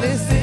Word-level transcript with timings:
Face 0.00 0.37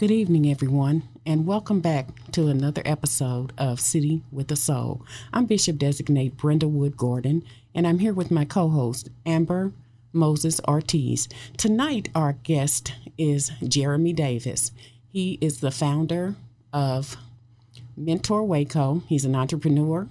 Good 0.00 0.10
evening, 0.10 0.50
everyone, 0.50 1.02
and 1.26 1.46
welcome 1.46 1.80
back 1.80 2.08
to 2.32 2.46
another 2.48 2.80
episode 2.86 3.52
of 3.58 3.78
City 3.78 4.22
with 4.32 4.50
a 4.50 4.56
Soul. 4.56 5.04
I'm 5.30 5.44
Bishop 5.44 5.76
Designate 5.76 6.38
Brenda 6.38 6.66
Wood 6.68 6.96
Gordon, 6.96 7.44
and 7.74 7.86
I'm 7.86 7.98
here 7.98 8.14
with 8.14 8.30
my 8.30 8.46
co 8.46 8.70
host, 8.70 9.10
Amber 9.26 9.74
Moses 10.14 10.58
Ortiz. 10.66 11.28
Tonight, 11.58 12.08
our 12.14 12.32
guest 12.32 12.94
is 13.18 13.52
Jeremy 13.62 14.14
Davis. 14.14 14.72
He 15.06 15.36
is 15.42 15.60
the 15.60 15.70
founder 15.70 16.34
of 16.72 17.18
Mentor 17.94 18.42
Waco. 18.42 19.02
He's 19.06 19.26
an 19.26 19.34
entrepreneur, 19.34 20.08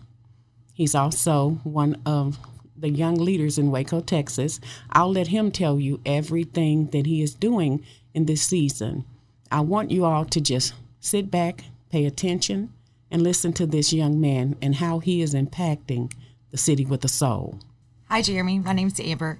He's 0.76 0.94
also 0.94 1.62
one 1.64 2.00
of 2.06 2.38
the 2.78 2.92
young 2.92 3.16
leaders 3.16 3.58
in 3.58 3.72
Waco, 3.72 4.02
Texas. 4.02 4.60
I'll 4.92 5.12
let 5.12 5.30
him 5.30 5.50
tell 5.50 5.80
you 5.80 6.00
everything 6.06 6.92
that 6.92 7.08
he 7.08 7.24
is 7.24 7.34
doing 7.34 7.84
in 8.14 8.28
this 8.28 8.44
season. 8.44 9.06
I 9.52 9.62
want 9.62 9.92
you 9.92 10.06
all 10.06 10.26
to 10.26 10.42
just 10.42 10.74
sit 11.00 11.32
back, 11.32 11.64
pay 11.90 12.06
attention, 12.06 12.74
and 13.10 13.22
listen 13.24 13.54
to 13.54 13.66
this 13.66 13.92
young 13.92 14.22
man 14.22 14.56
and 14.62 14.76
how 14.76 15.00
he 15.00 15.22
is 15.22 15.34
impacting 15.34 16.12
the 16.52 16.58
city 16.58 16.86
with 16.86 17.04
a 17.04 17.08
soul. 17.08 17.60
Hi, 18.10 18.22
Jeremy. 18.22 18.60
My 18.60 18.74
name's 18.74 19.00
Amber. 19.00 19.40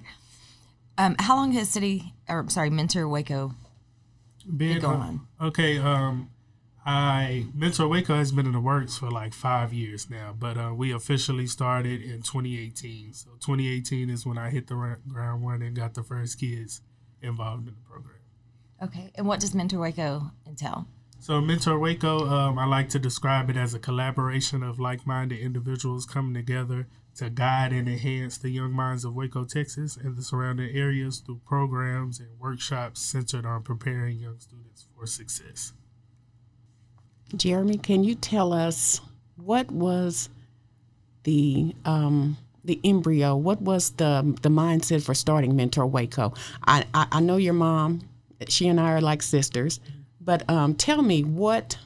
Um, 0.98 1.16
how 1.18 1.36
long 1.36 1.52
has 1.52 1.68
City, 1.68 2.14
or 2.28 2.48
sorry, 2.48 2.70
Mentor 2.70 3.08
Waco? 3.08 3.54
been 4.56 4.80
going 4.80 5.00
uh, 5.00 5.04
on? 5.04 5.26
Okay, 5.40 5.78
um, 5.78 6.30
I 6.84 7.46
Mentor 7.54 7.88
Waco 7.88 8.14
has 8.16 8.32
been 8.32 8.46
in 8.46 8.52
the 8.52 8.60
works 8.60 8.98
for 8.98 9.10
like 9.10 9.32
five 9.32 9.72
years 9.72 10.10
now, 10.10 10.34
but 10.38 10.56
uh, 10.56 10.72
we 10.74 10.92
officially 10.92 11.46
started 11.46 12.02
in 12.02 12.22
2018. 12.22 13.12
So 13.14 13.30
2018 13.40 14.10
is 14.10 14.26
when 14.26 14.38
I 14.38 14.50
hit 14.50 14.66
the 14.66 14.96
ground 15.08 15.46
running 15.46 15.68
and 15.68 15.76
got 15.76 15.94
the 15.94 16.02
first 16.02 16.38
kids 16.38 16.80
involved 17.22 17.68
in 17.68 17.74
the 17.74 17.88
program. 17.88 18.19
Okay. 18.82 19.10
And 19.14 19.26
what 19.26 19.40
does 19.40 19.54
Mentor 19.54 19.78
Waco 19.78 20.30
entail? 20.46 20.86
So 21.18 21.40
Mentor 21.40 21.78
Waco, 21.78 22.26
um, 22.26 22.58
I 22.58 22.64
like 22.64 22.88
to 22.90 22.98
describe 22.98 23.50
it 23.50 23.56
as 23.56 23.74
a 23.74 23.78
collaboration 23.78 24.62
of 24.62 24.80
like-minded 24.80 25.38
individuals 25.38 26.06
coming 26.06 26.32
together 26.32 26.86
to 27.16 27.28
guide 27.28 27.72
and 27.72 27.88
enhance 27.88 28.38
the 28.38 28.48
young 28.48 28.72
minds 28.72 29.04
of 29.04 29.14
Waco, 29.14 29.44
Texas, 29.44 29.96
and 29.96 30.16
the 30.16 30.22
surrounding 30.22 30.74
areas 30.74 31.18
through 31.18 31.40
programs 31.46 32.20
and 32.20 32.28
workshops 32.38 33.02
centered 33.02 33.44
on 33.44 33.62
preparing 33.62 34.18
young 34.18 34.38
students 34.38 34.86
for 34.96 35.04
success. 35.04 35.74
Jeremy, 37.36 37.76
can 37.76 38.02
you 38.02 38.14
tell 38.14 38.54
us 38.54 39.02
what 39.36 39.70
was 39.70 40.30
the 41.24 41.74
um, 41.84 42.38
the 42.64 42.80
embryo? 42.82 43.36
What 43.36 43.60
was 43.60 43.90
the 43.90 44.36
the 44.42 44.48
mindset 44.48 45.02
for 45.04 45.14
starting 45.14 45.54
Mentor 45.54 45.86
Waco? 45.86 46.32
I, 46.64 46.84
I, 46.94 47.06
I 47.12 47.20
know 47.20 47.36
your 47.36 47.52
mom; 47.52 48.08
she 48.48 48.68
and 48.68 48.80
I 48.80 48.92
are 48.92 49.00
like 49.00 49.22
sisters. 49.22 49.80
But 50.20 50.48
um, 50.48 50.74
tell 50.74 51.02
me 51.02 51.24
what 51.24 51.78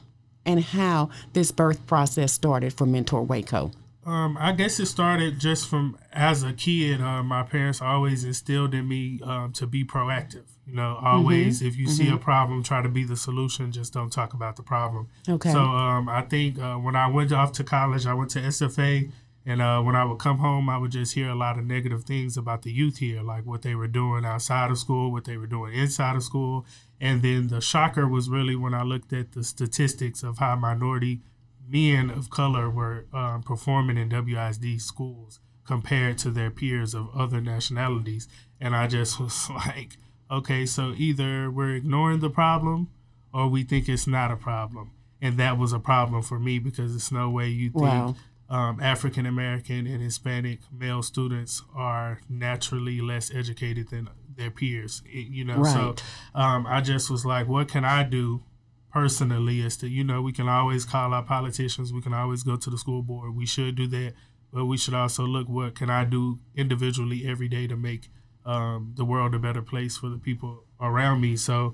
and 0.45 0.63
how 0.63 1.09
this 1.33 1.51
birth 1.51 1.85
process 1.87 2.33
started 2.33 2.73
for 2.73 2.85
Mentor 2.85 3.23
Waco. 3.23 3.71
Um, 4.05 4.37
I 4.39 4.51
guess 4.51 4.79
it 4.79 4.85
started 4.85 5.39
just 5.39 5.67
from 5.67 5.97
as 6.13 6.43
a 6.43 6.53
kid. 6.53 7.01
Uh, 7.01 7.23
my 7.23 7.41
parents 7.41 7.81
always 7.81 8.23
instilled 8.23 8.75
in 8.75 8.87
me 8.87 9.19
um, 9.23 9.51
to 9.53 9.65
be 9.65 9.83
proactive. 9.83 10.43
You 10.67 10.75
know, 10.75 10.99
always 11.03 11.61
if 11.61 11.75
you 11.75 11.87
see 11.87 12.09
a 12.09 12.17
problem, 12.17 12.63
try 12.63 12.81
to 12.81 12.89
be 12.89 13.03
the 13.03 13.15
solution. 13.15 13.71
Just 13.71 13.93
don't 13.93 14.11
talk 14.11 14.33
about 14.33 14.55
the 14.55 14.63
problem. 14.63 15.07
Okay. 15.27 15.51
So 15.51 15.59
um, 15.59 16.07
I 16.07 16.21
think 16.21 16.59
uh, 16.59 16.75
when 16.75 16.95
I 16.95 17.07
went 17.07 17.31
off 17.31 17.51
to 17.53 17.63
college, 17.63 18.05
I 18.05 18.13
went 18.13 18.31
to 18.31 18.39
SFA, 18.39 19.11
and 19.45 19.61
uh, 19.61 19.81
when 19.81 19.95
I 19.95 20.05
would 20.05 20.19
come 20.19 20.39
home, 20.39 20.69
I 20.69 20.77
would 20.77 20.91
just 20.91 21.13
hear 21.13 21.29
a 21.29 21.35
lot 21.35 21.59
of 21.59 21.65
negative 21.65 22.03
things 22.03 22.35
about 22.35 22.63
the 22.63 22.71
youth 22.71 22.97
here, 22.97 23.21
like 23.21 23.45
what 23.45 23.61
they 23.61 23.75
were 23.75 23.87
doing 23.87 24.25
outside 24.25 24.71
of 24.71 24.79
school, 24.79 25.11
what 25.11 25.25
they 25.25 25.37
were 25.37 25.45
doing 25.45 25.73
inside 25.73 26.15
of 26.15 26.23
school, 26.23 26.65
and 26.99 27.21
then 27.21 27.47
the 27.47 27.61
shocker 27.61 28.07
was 28.07 28.29
really 28.29 28.55
when 28.55 28.73
I 28.73 28.83
looked 28.83 29.13
at 29.13 29.33
the 29.33 29.43
statistics 29.43 30.23
of 30.23 30.39
how 30.39 30.55
minority 30.55 31.21
men 31.67 32.09
of 32.09 32.29
color 32.29 32.69
were 32.69 33.05
um, 33.13 33.43
performing 33.43 33.97
in 33.97 34.09
WISD 34.09 34.81
schools 34.81 35.39
compared 35.65 36.17
to 36.19 36.31
their 36.31 36.51
peers 36.51 36.93
of 36.93 37.09
other 37.15 37.41
nationalities. 37.41 38.27
And 38.61 38.75
I 38.75 38.87
just 38.87 39.19
was 39.19 39.49
like, 39.49 39.97
okay, 40.29 40.65
so 40.65 40.93
either 40.97 41.51
we're 41.51 41.75
ignoring 41.75 42.19
the 42.19 42.29
problem 42.29 42.89
or 43.33 43.47
we 43.47 43.63
think 43.63 43.89
it's 43.89 44.07
not 44.07 44.31
a 44.31 44.35
problem. 44.35 44.91
And 45.21 45.37
that 45.37 45.57
was 45.57 45.73
a 45.73 45.79
problem 45.79 46.21
for 46.21 46.39
me 46.39 46.59
because 46.59 46.95
it's 46.95 47.11
no 47.11 47.29
way 47.29 47.49
you 47.49 47.69
think 47.69 47.83
Wow. 47.83 48.15
Um, 48.49 48.79
African 48.79 49.25
American 49.25 49.87
and 49.87 50.01
Hispanic 50.01 50.59
male 50.71 51.01
students 51.01 51.63
are 51.75 52.21
naturally 52.29 53.01
less 53.01 53.33
educated 53.33 53.89
than 53.89 54.09
their 54.37 54.51
peers. 54.51 55.01
It- 55.05 55.27
you 55.27 55.43
know, 55.45 55.63
so 55.63 55.95
um, 56.35 56.67
I 56.67 56.81
just 56.81 57.09
was 57.09 57.25
like, 57.25 57.47
what 57.47 57.67
can 57.67 57.83
I 57.85 58.03
do 58.03 58.43
personally? 58.91 59.61
Is 59.61 59.77
to 59.77 59.87
you 59.89 60.03
know, 60.03 60.21
we 60.21 60.31
can 60.31 60.47
always 60.47 60.85
call 60.85 61.13
our 61.13 61.23
politicians, 61.23 61.91
we 61.91 62.01
can 62.01 62.13
always 62.13 62.43
go 62.43 62.55
to 62.55 62.69
the 62.69 62.77
school 62.77 63.01
board. 63.01 63.35
We 63.35 63.45
should 63.45 63.75
do 63.75 63.87
that, 63.87 64.13
but 64.53 64.65
we 64.65 64.77
should 64.77 64.93
also 64.93 65.23
look 65.23 65.49
what 65.49 65.75
can 65.75 65.89
I 65.89 66.05
do 66.05 66.39
individually 66.55 67.25
every 67.27 67.47
day 67.47 67.67
to 67.67 67.75
make 67.75 68.09
um, 68.45 68.93
the 68.95 69.05
world 69.05 69.33
a 69.33 69.39
better 69.39 69.61
place 69.61 69.97
for 69.97 70.09
the 70.09 70.17
people 70.17 70.63
around 70.79 71.21
me. 71.21 71.35
So. 71.35 71.73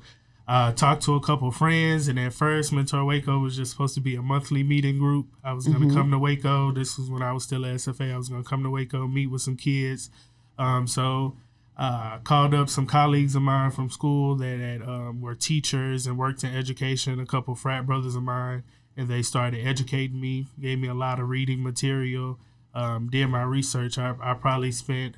Uh, 0.52 0.70
talked 0.74 1.02
to 1.02 1.16
a 1.16 1.22
couple 1.22 1.50
friends, 1.50 2.10
and 2.10 2.20
at 2.20 2.34
first, 2.34 2.74
Mentor 2.74 3.06
Waco 3.06 3.40
was 3.40 3.56
just 3.56 3.72
supposed 3.72 3.96
to 3.96 4.02
be 4.02 4.16
a 4.16 4.22
monthly 4.22 4.64
meeting 4.64 5.00
group. 5.00 5.28
I 5.46 5.54
was 5.54 5.66
going 5.66 5.88
to 5.88 5.96
come 5.96 6.12
to 6.12 6.20
Waco. 6.20 6.74
This 6.74 6.98
was 6.98 7.10
when 7.10 7.22
I 7.22 7.32
was 7.32 7.46
still 7.46 7.66
at 7.66 7.76
SFA. 7.76 8.14
I 8.14 8.18
was 8.18 8.28
going 8.28 8.44
to 8.44 8.50
come 8.50 8.62
to 8.64 8.70
Waco, 8.70 9.08
meet 9.08 9.28
with 9.28 9.42
some 9.42 9.56
kids. 9.56 10.10
Um, 10.60 10.88
so 10.88 11.38
uh, 11.78 12.18
called 12.26 12.54
up 12.54 12.68
some 12.68 12.86
colleagues 12.86 13.34
of 13.34 13.44
mine 13.44 13.72
from 13.72 13.90
school 13.90 14.36
that 14.36 14.60
had, 14.60 14.82
um, 14.82 15.22
were 15.22 15.36
teachers 15.36 16.06
and 16.06 16.18
worked 16.18 16.44
in 16.44 16.54
education, 16.54 17.18
a 17.22 17.26
couple 17.26 17.56
frat 17.56 17.86
brothers 17.86 18.16
of 18.16 18.24
mine, 18.24 18.64
and 18.98 19.08
they 19.08 19.22
started 19.22 19.66
educating 19.66 20.20
me, 20.20 20.48
gave 20.60 20.80
me 20.80 20.90
a 20.90 20.94
lot 20.94 21.22
of 21.22 21.30
reading 21.30 21.64
material, 21.64 22.38
um, 22.74 23.08
did 23.10 23.28
my 23.28 23.44
research. 23.44 23.98
I, 23.98 24.16
I 24.22 24.34
probably 24.34 24.74
spent 24.74 25.16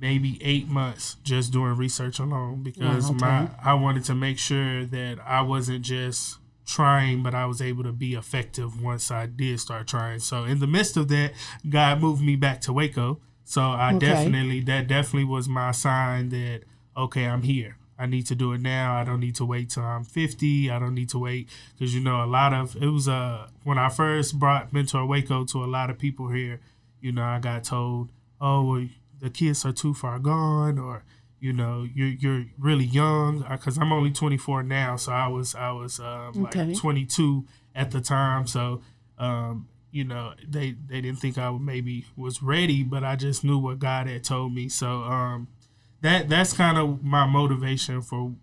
maybe 0.00 0.38
eight 0.42 0.68
months 0.68 1.16
just 1.24 1.52
doing 1.52 1.76
research 1.76 2.18
alone 2.18 2.62
because 2.62 3.10
Wow, 3.10 3.16
my. 3.18 3.50
I 3.62 3.74
wanted 3.74 4.04
to 4.04 4.14
make 4.14 4.38
sure 4.38 4.84
that 4.84 5.18
I 5.26 5.42
wasn't 5.42 5.82
just 5.84 6.38
trying, 6.66 7.22
but 7.22 7.34
I 7.34 7.46
was 7.46 7.60
able 7.62 7.82
to 7.84 7.92
be 7.92 8.14
effective 8.14 8.82
once 8.82 9.10
I 9.10 9.26
did 9.26 9.58
start 9.60 9.86
trying. 9.88 10.20
So 10.20 10.44
in 10.44 10.58
the 10.60 10.66
midst 10.66 10.96
of 10.96 11.08
that, 11.08 11.32
God 11.68 12.00
moved 12.00 12.22
me 12.22 12.36
back 12.36 12.60
to 12.62 12.72
Waco. 12.72 13.20
So 13.44 13.62
I 13.62 13.94
Okay. 13.94 14.06
definitely 14.06 14.60
that 14.62 14.86
definitely 14.88 15.24
was 15.24 15.48
my 15.48 15.70
sign 15.70 16.28
that 16.30 16.62
okay, 16.96 17.26
I'm 17.26 17.42
here. 17.42 17.76
I 18.00 18.06
need 18.06 18.26
to 18.26 18.34
do 18.36 18.52
it 18.52 18.60
now. 18.60 18.94
I 18.96 19.02
don't 19.04 19.18
need 19.18 19.34
to 19.36 19.44
wait 19.44 19.70
till 19.70 19.82
I'm 19.82 20.04
50. 20.04 20.70
I 20.70 20.78
don't 20.78 20.94
need 20.94 21.08
to 21.08 21.18
wait 21.18 21.48
because 21.76 21.94
you 21.94 22.00
know 22.00 22.22
a 22.22 22.26
lot 22.26 22.52
of 22.52 22.76
it 22.76 22.86
was 22.86 23.08
uh 23.08 23.48
when 23.64 23.78
I 23.78 23.88
first 23.88 24.38
brought 24.38 24.72
Mentor 24.72 25.06
Waco 25.06 25.44
to 25.46 25.64
a 25.64 25.66
lot 25.66 25.90
of 25.90 25.98
people 25.98 26.28
here. 26.28 26.60
You 27.00 27.12
know, 27.12 27.22
I 27.22 27.38
got 27.38 27.64
told, 27.64 28.10
oh, 28.40 28.62
well, 28.64 28.86
the 29.20 29.30
kids 29.30 29.64
are 29.64 29.72
too 29.72 29.94
far 29.94 30.18
gone, 30.18 30.78
or 30.78 31.04
you 31.40 31.52
know, 31.52 31.86
you're 31.94 32.08
you're 32.08 32.44
really 32.58 32.84
young 32.84 33.44
because 33.50 33.78
I'm 33.78 33.92
only 33.92 34.10
24 34.10 34.62
now. 34.62 34.96
So 34.96 35.12
I 35.12 35.28
was 35.28 35.54
I 35.54 35.70
was 35.72 36.00
um, 36.00 36.44
Okay. 36.46 36.64
like 36.66 36.76
22 36.76 37.44
at 37.74 37.90
the 37.90 38.00
time. 38.00 38.46
So 38.46 38.82
um, 39.18 39.68
you 39.90 40.04
know, 40.04 40.34
they 40.46 40.72
they 40.72 41.00
didn't 41.00 41.18
think 41.20 41.38
I 41.38 41.50
maybe 41.50 42.04
was 42.16 42.42
ready, 42.42 42.82
but 42.82 43.04
I 43.04 43.16
just 43.16 43.44
knew 43.44 43.58
what 43.58 43.78
God 43.78 44.06
had 44.06 44.24
told 44.24 44.52
me. 44.52 44.68
So 44.68 45.02
um, 45.02 45.48
that 46.00 46.28
that's 46.28 46.52
kind 46.52 46.78
of 46.78 47.02
my 47.02 47.26
motivation 47.26 48.02
for 48.02 48.34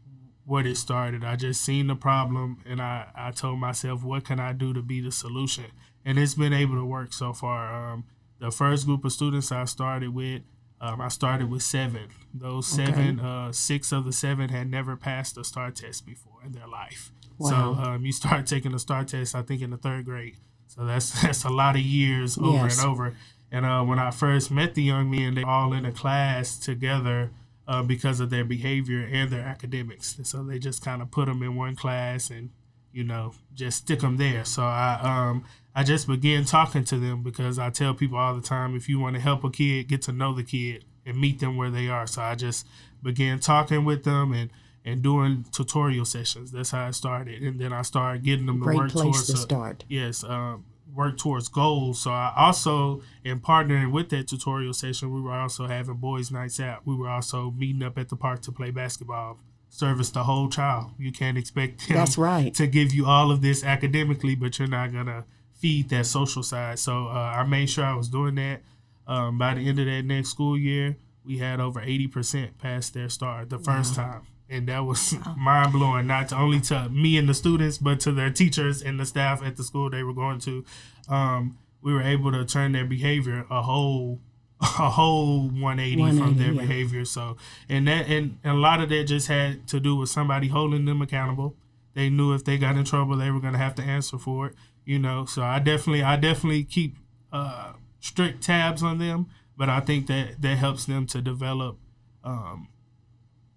what 0.45 0.65
it 0.65 0.77
started. 0.77 1.23
I 1.23 1.35
just 1.35 1.61
seen 1.61 1.87
the 1.87 1.95
problem 1.95 2.61
and 2.67 2.79
I, 2.81 3.07
I 3.15 3.31
told 3.31 3.59
myself, 3.59 4.03
what 4.03 4.25
can 4.25 4.39
I 4.39 4.53
do 4.53 4.73
to 4.73 4.81
be 4.81 5.01
the 5.01 5.11
solution? 5.11 5.65
And 6.05 6.19
it's 6.19 6.35
been 6.35 6.53
able 6.53 6.75
to 6.75 6.85
work 6.85 7.13
so 7.13 7.33
far. 7.33 7.93
Um, 7.93 8.03
the 8.39 8.51
first 8.51 8.85
group 8.85 9.03
of 9.05 9.11
students 9.11 9.51
I 9.51 9.65
started 9.65 10.13
with, 10.13 10.43
um, 10.81 11.01
I 11.01 11.07
started 11.07 11.49
with 11.49 11.63
seven. 11.63 12.09
Those 12.33 12.67
seven, 12.67 13.19
uh, 13.19 13.51
six 13.51 13.91
of 13.91 14.05
the 14.05 14.11
seven 14.11 14.49
had 14.49 14.69
never 14.69 14.95
passed 14.95 15.37
a 15.37 15.43
STAAR 15.43 15.71
test 15.71 16.05
before 16.05 16.39
in 16.45 16.51
their 16.51 16.67
life. 16.67 17.11
Wow. 17.37 17.49
So 17.49 17.55
um, 17.81 18.05
you 18.05 18.11
start 18.11 18.45
taking 18.53 18.73
a 18.73 18.79
STAAR 18.79 19.05
test, 19.05 19.35
I 19.35 19.41
think, 19.41 19.61
in 19.61 19.69
the 19.71 19.77
third 19.77 20.05
grade. 20.05 20.35
So 20.67 20.85
that's 20.85 21.21
that's 21.21 21.43
a 21.43 21.49
lot 21.49 21.75
of 21.75 21.81
years 21.81 22.37
over 22.37 22.51
Yes. 22.65 22.79
and 22.79 22.87
over. 22.87 23.15
And 23.51 23.65
uh, 23.65 23.83
when 23.83 23.99
I 23.99 24.11
first 24.11 24.51
met 24.51 24.75
the 24.75 24.83
young 24.83 25.09
men, 25.09 25.35
they 25.35 25.43
all 25.43 25.71
in 25.73 25.85
a 25.85 25.91
class 25.91 26.57
together 26.57 27.31
uh, 27.67 27.81
because 27.83 28.19
of 28.19 28.29
their 28.29 28.43
behavior 28.43 29.07
and 29.09 29.29
their 29.31 29.41
academics. 29.45 30.17
And 30.17 30.27
so 30.27 30.43
they 30.43 30.59
just 30.59 30.83
kind 30.83 31.01
of 31.01 31.09
put 31.11 31.27
them 31.27 31.41
in 31.41 31.55
one 31.55 31.75
class 31.75 32.29
and 32.29 32.49
you 32.91 33.03
know 33.03 33.33
just 33.53 33.77
stick 33.77 33.99
them 34.01 34.17
there. 34.17 34.43
So 34.45 34.63
I 34.63 34.99
um 35.01 35.45
I 35.75 35.83
just 35.83 36.07
began 36.07 36.45
talking 36.45 36.85
to 36.85 36.97
them 36.97 37.21
because 37.21 37.59
I 37.59 37.69
tell 37.69 37.93
people 37.93 38.17
all 38.17 38.33
the 38.33 38.41
time 38.41 38.75
if 38.75 38.87
you 38.87 38.99
want 38.99 39.15
to 39.15 39.21
help 39.21 39.43
a 39.43 39.49
kid, 39.49 39.87
get 39.89 40.01
to 40.03 40.13
know 40.13 40.33
the 40.33 40.43
kid 40.43 40.85
and 41.05 41.19
meet 41.19 41.39
them 41.39 41.57
where 41.57 41.69
they 41.69 41.89
are. 41.89 42.07
So 42.07 42.21
I 42.21 42.35
just 42.35 42.65
began 43.03 43.39
talking 43.39 43.83
with 43.85 44.03
them 44.03 44.31
and 44.33 44.49
and 44.87 45.01
doing 45.01 45.43
tutorial 45.51 46.05
sessions. 46.05 46.51
That's 46.51 46.69
how 46.69 46.85
I 46.85 46.91
started, 46.91 47.41
and 47.41 47.59
then 47.59 47.73
I 47.73 47.81
started 47.81 48.23
getting 48.23 48.45
them 48.45 48.59
to 48.59 48.65
Great 48.65 48.77
work 48.77 48.91
place 48.91 49.03
towards 49.03 49.27
to 49.27 49.33
a- 49.33 49.37
start. 49.37 49.83
yes, 49.89 50.23
um, 50.23 50.63
work 50.93 51.17
towards 51.17 51.47
goals. 51.49 51.99
So 52.01 52.11
I 52.11 52.31
also, 52.37 53.01
in 53.23 53.39
partnering 53.39 53.91
with 53.91 54.09
that 54.09 54.27
tutorial 54.27 54.73
session, 54.73 55.11
we 55.11 55.21
were 55.21 55.33
also 55.33 55.65
having 55.65 55.95
boys' 55.95 56.31
nights 56.31 56.59
out. 56.59 56.85
We 56.85 56.95
were 56.95 57.09
also 57.09 57.49
meeting 57.49 57.81
up 57.81 57.97
at 57.97 58.09
the 58.09 58.15
park 58.15 58.43
to 58.43 58.51
play 58.51 58.69
basketball. 58.69 59.39
Service 59.75 60.09
the 60.09 60.23
whole 60.23 60.47
child. 60.47 60.91
You 60.97 61.11
can't 61.11 61.37
expect 61.37 61.87
them 61.89 61.97
That's 61.97 62.17
right. 62.17 62.53
to 62.53 62.65
give 62.65 62.93
you 62.93 63.05
all 63.07 63.29
of 63.29 63.41
this 63.41 63.61
academically, 63.61 64.33
but 64.33 64.57
you're 64.57 64.69
not 64.69 64.93
gonna 64.93 65.25
feed 65.53 65.89
that 65.89 66.05
social 66.05 66.43
side. 66.43 66.79
So 66.79 67.07
uh, 67.07 67.33
I 67.37 67.43
made 67.43 67.69
sure 67.69 67.83
I 67.83 67.93
was 67.93 68.07
doing 68.07 68.35
that. 68.35 68.61
Um, 69.05 69.37
by 69.37 69.53
the 69.53 69.67
end 69.67 69.77
of 69.79 69.85
that 69.85 70.03
next 70.03 70.29
school 70.29 70.57
year, 70.57 70.95
we 71.25 71.39
had 71.39 71.59
over 71.59 71.81
80% 71.81 72.57
pass 72.57 72.89
their 72.89 73.09
STAAR 73.09 73.45
the 73.45 73.59
first 73.59 73.95
time. 73.95 74.21
And 74.49 74.67
that 74.69 74.85
was 74.85 75.15
mind 75.37 75.73
blowing, 75.73 76.07
not 76.07 76.29
to 76.29 76.37
only 76.37 76.61
to 76.61 76.87
me 76.89 77.17
and 77.17 77.27
the 77.27 77.33
students, 77.33 77.77
but 77.77 77.99
to 78.01 78.11
their 78.11 78.29
teachers 78.29 78.81
and 78.81 78.99
the 78.99 79.05
staff 79.05 79.43
at 79.43 79.57
the 79.57 79.63
school 79.63 79.89
they 79.89 80.03
were 80.03 80.13
going 80.13 80.39
to. 80.41 80.63
Um, 81.09 81.57
we 81.81 81.93
were 81.93 82.01
able 82.01 82.31
to 82.31 82.45
turn 82.45 82.71
their 82.71 82.85
behavior 82.85 83.45
a 83.49 83.61
whole 83.61 84.21
a 84.61 84.89
whole 84.89 85.47
180, 85.49 86.17
from 86.17 86.37
their 86.37 86.53
yeah. 86.53 86.61
behavior. 86.61 87.05
So, 87.05 87.37
and 87.69 87.87
that 87.87 88.07
and, 88.07 88.37
and 88.43 88.57
a 88.57 88.59
lot 88.59 88.81
of 88.81 88.89
that 88.89 89.05
just 89.05 89.27
had 89.27 89.67
to 89.67 89.79
do 89.79 89.95
with 89.95 90.09
somebody 90.09 90.47
holding 90.47 90.85
them 90.85 91.01
accountable. 91.01 91.55
They 91.93 92.09
knew 92.09 92.33
if 92.33 92.43
they 92.43 92.57
got 92.57 92.75
in 92.75 92.83
trouble, 92.83 93.17
they 93.17 93.31
were 93.31 93.39
going 93.39 93.53
to 93.53 93.59
have 93.59 93.75
to 93.75 93.83
answer 93.83 94.17
for 94.17 94.47
it. 94.47 94.55
You 94.85 94.99
know, 94.99 95.25
so 95.25 95.41
I 95.41 95.59
definitely 95.59 96.03
I 96.03 96.15
definitely 96.15 96.63
keep 96.63 96.95
uh, 97.31 97.73
strict 97.99 98.43
tabs 98.43 98.83
on 98.83 98.99
them, 98.99 99.27
but 99.57 99.67
I 99.67 99.79
think 99.79 100.07
that 100.07 100.41
that 100.41 100.57
helps 100.57 100.85
them 100.85 101.07
to 101.07 101.21
develop 101.21 101.77
um, 102.23 102.67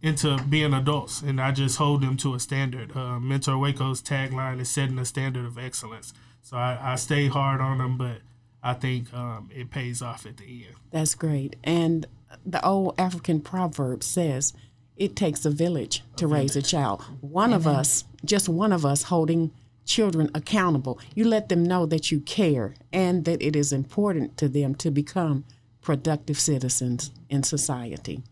into 0.01 0.43
being 0.49 0.73
adults 0.73 1.23
and 1.23 1.41
I 1.41 1.51
just 1.53 1.79
hold 1.79 2.03
them 2.03 2.17
to 2.19 2.35
a 2.35 2.41
standard. 2.41 2.97
Uh, 2.97 3.19
Mentor 3.19 3.59
Waco's 3.59 4.01
tagline 4.01 4.61
is 4.61 4.69
setting 4.69 4.99
a 4.99 5.05
standard 5.05 5.45
of 5.45 5.59
excellence. 5.59 6.13
So 6.43 6.57
I, 6.57 6.79
I 6.81 6.95
stay 6.95 7.27
hard 7.27 7.61
on 7.61 7.79
them, 7.79 7.99
but 7.99 8.19
I 8.63 8.75
think 8.75 9.13
um, 9.15 9.51
it 9.55 9.71
pays 9.71 10.03
off 10.03 10.27
at 10.27 10.37
the 10.37 10.67
end. 10.67 10.77
That's 10.91 11.15
great. 11.15 11.57
And 11.63 12.07
the 12.45 12.65
old 12.65 12.95
African 12.99 13.41
proverb 13.41 14.03
says, 14.03 14.53
it 14.97 15.15
takes 15.15 15.45
a 15.45 15.51
village 15.51 16.03
to 16.17 16.27
raise 16.27 16.57
a 16.57 16.63
child. 16.63 17.03
One 17.21 17.53
of 17.53 17.67
us, 17.67 18.05
just 18.25 18.49
one 18.49 18.73
of 18.73 18.85
us 18.85 19.05
holding 19.05 19.53
children 19.85 20.29
accountable. 20.35 21.01
You 21.15 21.25
let 21.25 21.49
them 21.49 21.63
know 21.63 21.87
that 21.87 22.11
you 22.11 22.21
care 22.21 22.75
and 22.93 23.25
that 23.25 23.41
it 23.41 23.55
is 23.55 23.73
important 23.73 24.37
to 24.39 24.49
them 24.49 24.75
to 24.77 24.91
become 24.91 25.45
productive 25.81 26.39
citizens 26.39 27.13
in 27.31 27.45
society. 27.45 28.23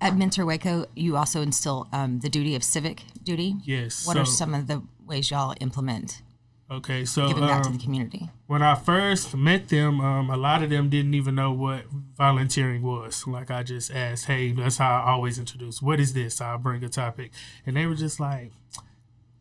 At 0.00 0.16
Mentor 0.16 0.44
Waco, 0.44 0.86
you 0.94 1.16
also 1.16 1.40
instill 1.40 1.88
um, 1.92 2.20
the 2.20 2.28
duty 2.28 2.54
of 2.54 2.62
civic 2.62 3.04
duty. 3.22 3.54
Yes. 3.64 4.06
What 4.06 4.18
are 4.18 4.26
some 4.26 4.52
of 4.52 4.66
the 4.66 4.82
ways 5.06 5.30
y'all 5.30 5.54
implement 5.60 6.20
Okay, 6.68 7.04
so 7.04 7.28
giving 7.28 7.46
back 7.46 7.62
to 7.62 7.68
the 7.68 7.74
um, 7.74 7.80
community? 7.80 8.28
when 8.48 8.60
I 8.60 8.74
first 8.74 9.36
met 9.36 9.68
them, 9.68 10.00
um, 10.00 10.30
a 10.30 10.36
lot 10.36 10.64
of 10.64 10.70
them 10.70 10.88
didn't 10.88 11.14
even 11.14 11.36
know 11.36 11.52
what 11.52 11.84
volunteering 12.16 12.82
was. 12.82 13.24
Like 13.26 13.52
I 13.52 13.62
just 13.62 13.92
asked, 13.92 14.24
"Hey, 14.24 14.50
that's 14.50 14.78
how 14.78 15.02
I 15.02 15.10
always 15.12 15.38
introduce. 15.38 15.80
What 15.80 16.00
is 16.00 16.12
this?" 16.12 16.40
I'll 16.40 16.58
bring 16.58 16.82
a 16.82 16.88
topic, 16.88 17.30
and 17.64 17.76
they 17.76 17.86
were 17.86 17.94
just 17.94 18.18
like, 18.18 18.50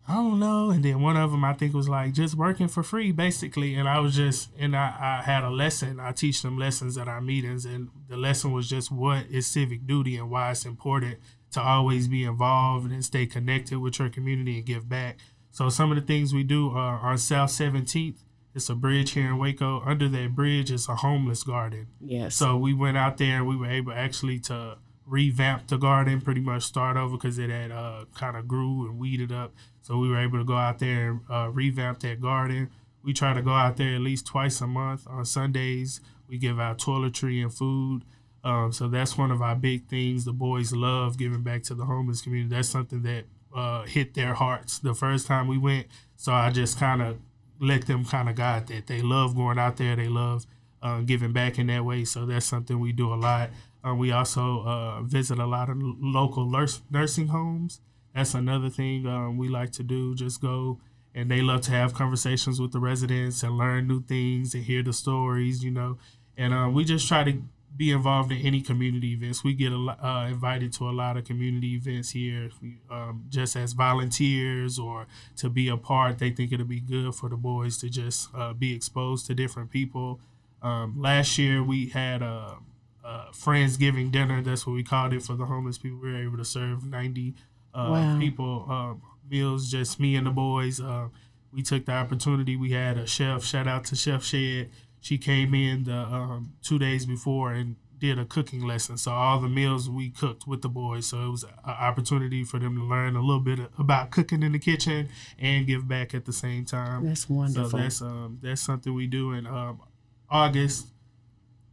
"I 0.08 0.14
don't 0.14 0.40
know." 0.40 0.70
And 0.70 0.86
then 0.86 1.02
one 1.02 1.18
of 1.18 1.32
them, 1.32 1.44
I 1.44 1.54
think, 1.54 1.74
was 1.74 1.90
like, 1.90 2.14
"Just 2.14 2.36
working 2.36 2.68
for 2.68 2.84
free, 2.84 3.12
basically." 3.12 3.74
And 3.74 3.90
I 3.90 4.00
was 4.00 4.16
just, 4.16 4.50
and 4.60 4.76
I, 4.76 4.94
I 5.00 5.24
had 5.24 5.44
a 5.44 5.50
lesson. 5.50 6.00
I 6.00 6.12
teach 6.12 6.44
them 6.44 6.60
lessons 6.60 6.96
at 6.96 7.08
our 7.08 7.22
meetings, 7.22 7.66
and 7.66 7.90
the 8.08 8.18
lesson 8.18 8.52
was 8.52 8.70
just 8.70 8.92
what 8.92 9.26
is 9.32 9.48
civic 9.48 9.88
duty 9.88 10.16
and 10.18 10.30
why 10.30 10.52
it's 10.52 10.64
important 10.66 11.18
to 11.54 11.62
always 11.62 12.08
be 12.08 12.24
involved 12.24 12.92
and 12.92 13.04
stay 13.04 13.26
connected 13.26 13.80
with 13.80 13.98
your 13.98 14.10
community 14.10 14.58
and 14.58 14.66
give 14.66 14.88
back. 14.90 15.18
So 15.56 15.70
some 15.70 15.90
of 15.90 15.96
the 15.96 16.02
things 16.02 16.34
we 16.34 16.44
do 16.44 16.72
are 16.72 17.00
on 17.00 17.18
South 17.18 17.50
17th. 17.50 18.18
It's 18.54 18.70
a 18.70 18.76
bridge 18.76 19.12
here 19.12 19.28
in 19.28 19.38
Waco. 19.38 19.82
Under 19.86 20.10
that 20.10 20.36
bridge 20.36 20.70
is 20.70 20.90
a 20.90 20.96
homeless 20.96 21.44
garden. 21.44 21.88
Yes. 22.02 22.36
So 22.36 22.58
we 22.58 22.74
went 22.74 22.98
out 22.98 23.18
there 23.18 23.38
and 23.38 23.48
we 23.48 23.56
were 23.56 23.70
able 23.70 23.94
actually 23.94 24.38
to 24.40 24.76
revamp 25.06 25.68
the 25.68 25.78
garden, 25.78 26.20
pretty 26.20 26.42
much 26.42 26.64
start 26.64 26.98
over 26.98 27.16
because 27.16 27.40
it 27.40 27.50
had 27.50 27.72
uh, 27.72 28.04
kind 28.14 28.36
of 28.36 28.50
grew 28.50 28.86
and 28.86 29.00
weeded 29.00 29.32
up. 29.32 29.54
So 29.82 29.98
we 29.98 30.10
were 30.10 30.20
able 30.20 30.40
to 30.40 30.44
go 30.44 30.58
out 30.58 30.80
there 30.80 31.12
and 31.12 31.20
uh, 31.30 31.50
revamp 31.54 32.02
that 32.02 32.20
garden. 32.20 32.70
We 33.02 33.14
try 33.14 33.34
to 33.34 33.42
go 33.42 33.54
out 33.54 33.78
there 33.78 33.96
at 33.96 34.02
least 34.02 34.26
twice 34.26 34.60
a 34.60 34.68
month 34.68 35.08
on 35.08 35.24
Sundays. 35.24 36.02
We 36.28 36.38
give 36.38 36.60
out 36.60 36.80
toiletry 36.80 37.42
and 37.42 37.54
food. 37.54 38.04
Um, 38.44 38.74
so 38.74 38.90
that's 38.90 39.18
one 39.18 39.32
of 39.32 39.42
our 39.42 39.56
big 39.56 39.88
things. 39.88 40.26
The 40.26 40.34
boys 40.34 40.74
love 40.74 41.18
giving 41.18 41.44
back 41.44 41.64
to 41.64 41.76
the 41.76 41.86
homeless 41.86 42.22
community. 42.22 42.54
That's 42.54 42.68
something 42.68 43.04
that 43.04 43.24
uh, 43.56 43.84
hit 43.84 44.14
their 44.14 44.34
hearts 44.34 44.80
the 44.80 44.94
first 44.94 45.28
time 45.28 45.48
we 45.48 45.58
went. 45.58 45.88
So 46.16 46.34
I 46.34 46.50
just 46.50 46.80
kind 46.80 47.02
of 47.02 47.18
let 47.60 47.88
them 47.88 48.06
kind 48.06 48.30
of 48.30 48.36
guide 48.36 48.68
that. 48.68 48.88
They 48.88 49.02
love 49.02 49.36
going 49.36 49.58
out 49.58 49.78
there. 49.78 49.96
They 49.96 50.08
love 50.08 50.46
uh, 50.82 51.02
giving 51.02 51.34
back 51.34 51.58
in 51.58 51.68
that 51.68 51.86
way. 51.86 52.06
So 52.06 52.26
that's 52.26 52.46
something 52.46 52.80
we 52.80 52.92
do 52.92 53.14
a 53.14 53.16
lot. 53.16 53.50
Uh, 53.86 53.96
we 53.96 54.12
also 54.12 54.64
uh, 54.66 55.02
visit 55.04 55.40
a 55.40 55.46
lot 55.46 55.70
of 55.70 55.78
local 55.80 56.46
nurs- 56.46 56.82
nursing 56.90 57.28
homes. 57.28 57.82
That's 58.14 58.34
another 58.34 58.70
thing 58.70 59.06
um, 59.06 59.38
we 59.38 59.48
like 59.48 59.72
to 59.74 59.84
do. 59.84 60.16
Just 60.16 60.42
go 60.42 60.80
and 61.14 61.32
they 61.32 61.42
love 61.42 61.62
to 61.62 61.72
have 61.72 61.94
conversations 61.94 62.60
with 62.60 62.74
the 62.74 62.80
residents 62.80 63.42
and 63.42 63.58
learn 63.58 63.88
new 63.88 64.02
things 64.02 64.54
and 64.54 64.66
hear 64.66 64.84
the 64.84 64.92
stories, 64.92 65.64
you 65.64 65.72
know. 65.72 65.98
And 66.38 66.54
uh, 66.54 66.70
we 66.72 66.84
just 66.84 67.08
try 67.08 67.24
to 67.24 67.42
be 67.76 67.92
involved 67.92 68.32
in 68.32 68.38
any 68.40 68.62
community 68.62 69.14
events. 69.14 69.44
We 69.44 69.54
get 69.54 69.72
a, 69.72 69.76
uh, 69.76 70.28
invited 70.28 70.72
to 70.74 70.90
a 70.90 70.92
lot 70.92 71.18
of 71.18 71.26
community 71.26 71.74
events 71.76 72.12
here, 72.12 72.50
um, 72.90 73.26
just 73.30 73.56
as 73.56 73.74
volunteers 73.74 74.80
or 74.80 75.08
to 75.38 75.50
be 75.50 75.68
a 75.68 75.78
part. 75.78 76.20
They 76.20 76.30
think 76.30 76.52
it'll 76.52 76.66
be 76.66 76.80
good 76.80 77.14
for 77.16 77.30
the 77.30 77.36
boys 77.38 77.78
to 77.80 77.90
just 77.90 78.30
uh, 78.34 78.54
be 78.54 78.74
exposed 78.74 79.26
to 79.28 79.34
different 79.36 79.72
people. 79.72 80.20
Um, 80.62 80.96
last 81.00 81.38
year 81.38 81.62
we 81.64 81.90
had 81.90 82.22
a, 82.22 82.58
a 83.04 83.26
Friendsgiving 83.32 84.12
dinner. 84.12 84.42
That's 84.42 84.66
what 84.66 84.74
we 84.74 84.84
called 84.84 85.14
it 85.14 85.22
for 85.24 85.36
the 85.36 85.46
homeless 85.46 85.78
people. 85.78 86.00
We 86.02 86.12
were 86.12 86.22
able 86.24 86.38
to 86.38 86.46
serve 86.46 86.86
ninety 86.86 87.36
uh, 87.74 87.90
Wow. 87.92 88.20
people 88.20 88.66
um, 88.70 89.02
meals. 89.30 89.70
Just 89.70 90.00
me 90.00 90.16
and 90.16 90.26
the 90.26 90.32
boys. 90.32 90.80
Uh, 90.80 91.10
we 91.52 91.62
took 91.62 91.86
the 91.86 91.92
opportunity. 91.94 92.56
We 92.56 92.72
had 92.72 92.98
a 92.98 93.06
chef. 93.08 93.44
Shout 93.44 93.68
out 93.68 93.84
to 93.86 93.96
Chef 93.96 94.24
Shed. 94.24 94.70
She 95.06 95.20
came 95.20 95.54
in 95.54 95.84
the 95.84 95.96
um, 95.96 96.54
two 96.64 96.80
days 96.80 97.06
before 97.06 97.54
and 97.54 97.76
did 98.00 98.18
a 98.18 98.26
cooking 98.26 98.66
lesson. 98.66 98.98
So 98.98 99.12
all 99.12 99.40
the 99.40 99.48
meals 99.48 99.88
we 99.88 100.10
cooked 100.10 100.48
with 100.48 100.64
the 100.64 100.68
boys. 100.68 101.06
So 101.06 101.28
it 101.28 101.30
was 101.30 101.44
an 101.44 101.52
opportunity 101.64 102.44
for 102.44 102.58
them 102.58 102.76
to 102.76 102.84
learn 102.84 103.16
a 103.16 103.22
little 103.22 103.40
bit 103.40 103.60
about 103.78 104.10
cooking 104.10 104.42
in 104.42 104.54
the 104.54 104.58
kitchen 104.58 105.10
and 105.38 105.68
give 105.68 105.88
back 105.88 106.16
at 106.16 106.26
the 106.26 106.34
same 106.34 106.66
time. 106.66 107.06
That's 107.06 107.30
wonderful. 107.30 107.70
So 107.70 107.78
that's 107.78 108.02
um 108.02 108.40
that's 108.42 108.62
something 108.62 108.96
we 108.96 109.06
do 109.06 109.34
in 109.34 109.46
um 109.46 109.80
August. 110.28 110.88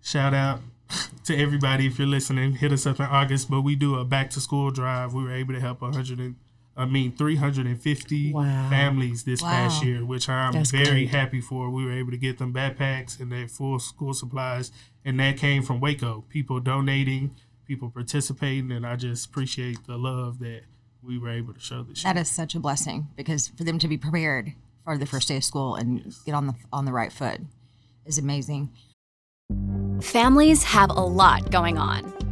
shout 0.02 0.34
out 0.34 0.60
to 1.24 1.34
everybody 1.34 1.86
if 1.86 1.98
you're 1.98 2.06
listening. 2.06 2.56
Hit 2.56 2.70
us 2.70 2.84
up 2.84 3.00
in 3.00 3.06
August, 3.06 3.48
but 3.48 3.62
we 3.62 3.76
do 3.76 3.94
a 3.94 4.04
back 4.04 4.28
to 4.32 4.40
school 4.40 4.70
drive. 4.70 5.14
We 5.14 5.22
were 5.22 5.32
able 5.32 5.54
to 5.54 5.60
help 5.60 5.80
100 5.80 6.18
and 6.18 6.36
I 6.76 6.87
mean 6.87 7.12
350 7.17 8.33
Wow. 8.33 8.71
families 8.71 9.25
this 9.25 9.43
past 9.43 9.85
year, 9.85 10.05
which 10.05 10.29
I'm 10.29 10.52
That's 10.52 10.71
very 10.71 10.85
great. 11.07 11.09
happy 11.11 11.41
for. 11.41 11.69
We 11.71 11.85
were 11.85 11.93
able 11.93 12.11
to 12.12 12.17
get 12.17 12.38
them 12.38 12.52
backpacks 12.52 13.21
and 13.21 13.31
their 13.31 13.47
full 13.49 13.79
school 13.79 14.14
supplies, 14.14 14.73
and 15.05 15.21
that 15.21 15.37
came 15.37 15.62
from 15.62 15.81
Waco. 15.81 16.25
People 16.31 16.61
donating, 16.61 17.35
people 17.67 17.91
participating, 17.91 18.73
and 18.73 18.87
I 18.87 18.97
just 18.97 19.26
appreciate 19.26 19.87
the 19.87 19.97
love 19.99 20.38
that 20.38 20.62
we 21.02 21.19
were 21.19 21.31
able 21.31 21.52
to 21.52 21.61
show 21.61 21.83
this 21.83 22.02
year. 22.05 22.14
That 22.14 22.21
is 22.21 22.31
such 22.31 22.55
a 22.55 22.61
blessing 22.61 23.09
because 23.17 23.49
for 23.49 23.64
them 23.64 23.79
to 23.79 23.88
be 23.88 23.99
prepared 23.99 24.52
for 24.85 24.97
the 24.97 25.07
first 25.07 25.29
day 25.29 25.37
of 25.37 25.45
school 25.45 25.75
and 25.75 26.14
get 26.25 26.35
on 26.35 26.47
the 26.47 26.55
on 26.73 26.85
the 26.87 26.93
right 26.93 27.12
foot 27.12 27.41
is 28.07 28.19
amazing. 28.19 28.71
Families 30.00 30.64
have 30.64 30.91
a 30.91 30.95
lot 31.05 31.50
going 31.50 31.76
on. 31.79 32.12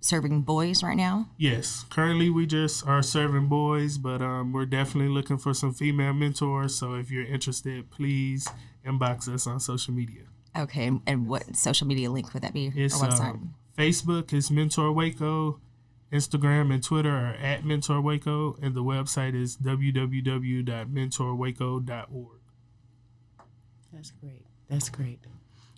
serving 0.00 0.42
boys 0.42 0.82
right 0.82 0.96
now. 0.96 1.28
Yes, 1.36 1.84
currently 1.90 2.30
we 2.30 2.46
just 2.46 2.86
are 2.86 3.02
serving 3.02 3.48
boys, 3.48 3.98
but 3.98 4.22
um, 4.22 4.52
we're 4.52 4.66
definitely 4.66 5.12
looking 5.12 5.38
for 5.38 5.54
some 5.54 5.72
female 5.72 6.12
mentors. 6.12 6.74
So 6.74 6.94
if 6.94 7.10
you're 7.10 7.26
interested, 7.26 7.90
please 7.90 8.48
inbox 8.84 9.32
us 9.32 9.46
on 9.46 9.60
social 9.60 9.94
media. 9.94 10.22
Okay, 10.58 10.86
and, 10.86 11.00
and 11.06 11.28
what 11.28 11.54
social 11.54 11.86
media 11.86 12.10
link 12.10 12.34
would 12.34 12.42
that 12.42 12.52
be? 12.52 12.72
It's 12.74 13.00
or 13.00 13.06
website? 13.06 13.30
um, 13.30 13.54
Facebook 13.78 14.32
is 14.32 14.50
Mentor 14.50 14.90
Waco, 14.92 15.60
Instagram 16.12 16.74
and 16.74 16.82
Twitter 16.82 17.10
are 17.10 17.34
at 17.34 17.64
Mentor 17.64 18.00
Waco, 18.00 18.56
and 18.60 18.74
the 18.74 18.82
website 18.82 19.40
is 19.40 19.56
www.mentorwaco.org. 19.58 22.40
That's 23.92 24.10
great. 24.12 24.46
That's 24.68 24.88
great. 24.88 25.20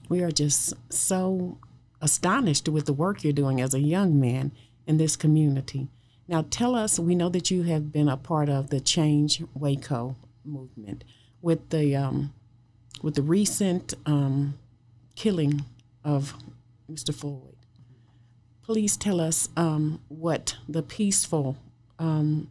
We 0.08 0.22
are 0.22 0.30
just 0.30 0.74
so 0.92 1.58
astonished 2.02 2.68
with 2.68 2.84
the 2.84 2.92
work 2.92 3.24
you're 3.24 3.32
doing 3.32 3.60
as 3.60 3.72
a 3.72 3.80
young 3.80 4.20
man 4.20 4.52
in 4.86 4.98
this 4.98 5.16
community. 5.16 5.88
Now, 6.28 6.44
tell 6.50 6.74
us. 6.74 6.98
We 6.98 7.14
know 7.14 7.28
that 7.30 7.50
you 7.50 7.62
have 7.62 7.92
been 7.92 8.08
a 8.08 8.16
part 8.16 8.48
of 8.48 8.70
the 8.70 8.80
Change 8.80 9.42
Waco 9.54 10.16
movement 10.44 11.04
with 11.40 11.70
the 11.70 11.96
um, 11.96 12.34
with 13.02 13.14
the 13.14 13.22
recent 13.22 13.94
um, 14.06 14.54
killing 15.14 15.64
of 16.04 16.34
Mr. 16.90 17.14
Floyd. 17.14 17.56
Please 18.62 18.96
tell 18.96 19.20
us 19.20 19.48
um, 19.56 20.00
what 20.08 20.56
the 20.68 20.82
peaceful 20.82 21.56
um, 21.98 22.50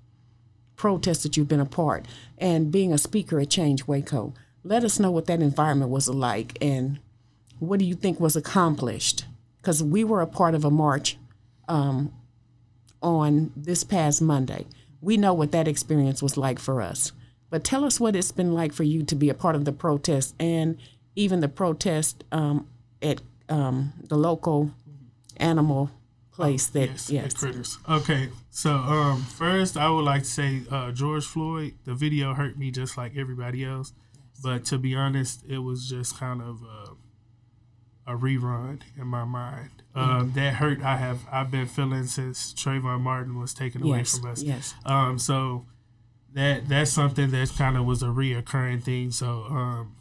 protests 0.76 1.24
that 1.24 1.38
you've 1.38 1.48
been 1.48 1.60
a 1.60 1.66
part 1.66 2.06
and 2.38 2.72
being 2.72 2.92
a 2.92 2.98
speaker 2.98 3.40
at 3.40 3.50
Change 3.50 3.88
Waco. 3.88 4.34
Let 4.64 4.84
us 4.84 5.00
know 5.00 5.12
what 5.12 5.26
that 5.28 5.42
environment 5.42 5.92
was 5.92 6.10
like 6.10 6.58
and 6.62 7.00
what 7.60 7.80
do 7.80 7.86
you 7.86 7.96
think 7.96 8.20
was 8.20 8.36
accomplished? 8.36 9.26
Because 9.62 9.84
we 9.84 10.04
were 10.04 10.22
a 10.22 10.28
part 10.28 10.56
of 10.56 10.66
a 10.66 10.72
march 10.72 11.18
um, 11.68 12.14
on 13.02 13.52
this 13.56 13.84
past 13.84 14.22
Monday. 14.22 14.66
We 15.02 15.18
know 15.18 15.34
what 15.34 15.52
that 15.52 15.68
experience 15.68 16.22
was 16.22 16.38
like 16.38 16.60
for 16.60 16.82
us. 16.82 17.12
But 17.50 17.64
tell 17.64 17.84
us 17.84 18.00
what 18.00 18.16
it's 18.16 18.32
been 18.32 18.54
like 18.54 18.74
for 18.74 18.84
you 18.84 19.04
to 19.04 19.16
be 19.16 19.30
a 19.30 19.34
part 19.34 19.56
of 19.56 19.66
the 19.66 19.72
protest 19.74 20.36
and 20.40 20.78
even 21.16 21.42
the 21.42 21.50
protest 21.50 22.24
um, 22.32 22.68
at 23.02 23.22
um, 23.50 23.94
the 24.08 24.16
local 24.16 24.72
animal 25.38 25.92
place 26.32 26.68
that, 26.68 26.90
yes, 26.90 27.10
yes. 27.10 27.34
critters. 27.34 27.78
Okay, 27.90 28.30
so 28.50 28.72
um, 28.72 29.22
first 29.22 29.76
I 29.76 29.90
would 29.90 30.06
like 30.06 30.24
to 30.24 30.30
say 30.30 30.62
uh, 30.72 30.92
George 30.92 31.26
Floyd. 31.26 31.74
The 31.84 31.94
video 31.94 32.34
hurt 32.34 32.58
me 32.58 32.72
just 32.72 32.98
like 32.98 33.18
everybody 33.18 33.66
else, 33.66 33.92
but 34.42 34.64
to 34.66 34.78
be 34.78 34.96
honest, 34.96 35.44
it 35.48 35.60
was 35.60 35.90
just 35.90 36.18
kind 36.18 36.42
of 36.42 36.64
uh, 36.64 36.94
a 38.08 38.14
rerun 38.16 38.82
in 38.98 39.08
my 39.08 39.24
mind. 39.26 39.70
Um, 39.94 40.32
that 40.36 40.54
hurt 40.56 40.82
I 40.82 40.96
have 40.98 41.20
I've 41.32 41.52
been 41.52 41.68
feeling 41.68 42.06
since 42.06 42.54
Trayvon 42.54 43.02
Martin 43.02 43.38
was 43.40 43.54
taken 43.54 43.84
away 43.84 44.00
Yes, 44.00 44.18
from 44.18 44.30
us. 44.32 44.42
yes. 44.42 44.74
Um, 44.86 45.20
so 45.20 45.66
that 46.34 46.68
that's 46.70 46.92
something 46.92 47.30
that 47.32 47.52
kind 47.58 47.76
of 47.78 47.86
was 47.86 48.02
a 48.02 48.08
reoccurring 48.08 48.82
thing. 48.84 49.12
So 49.12 49.44
um, 49.50 49.96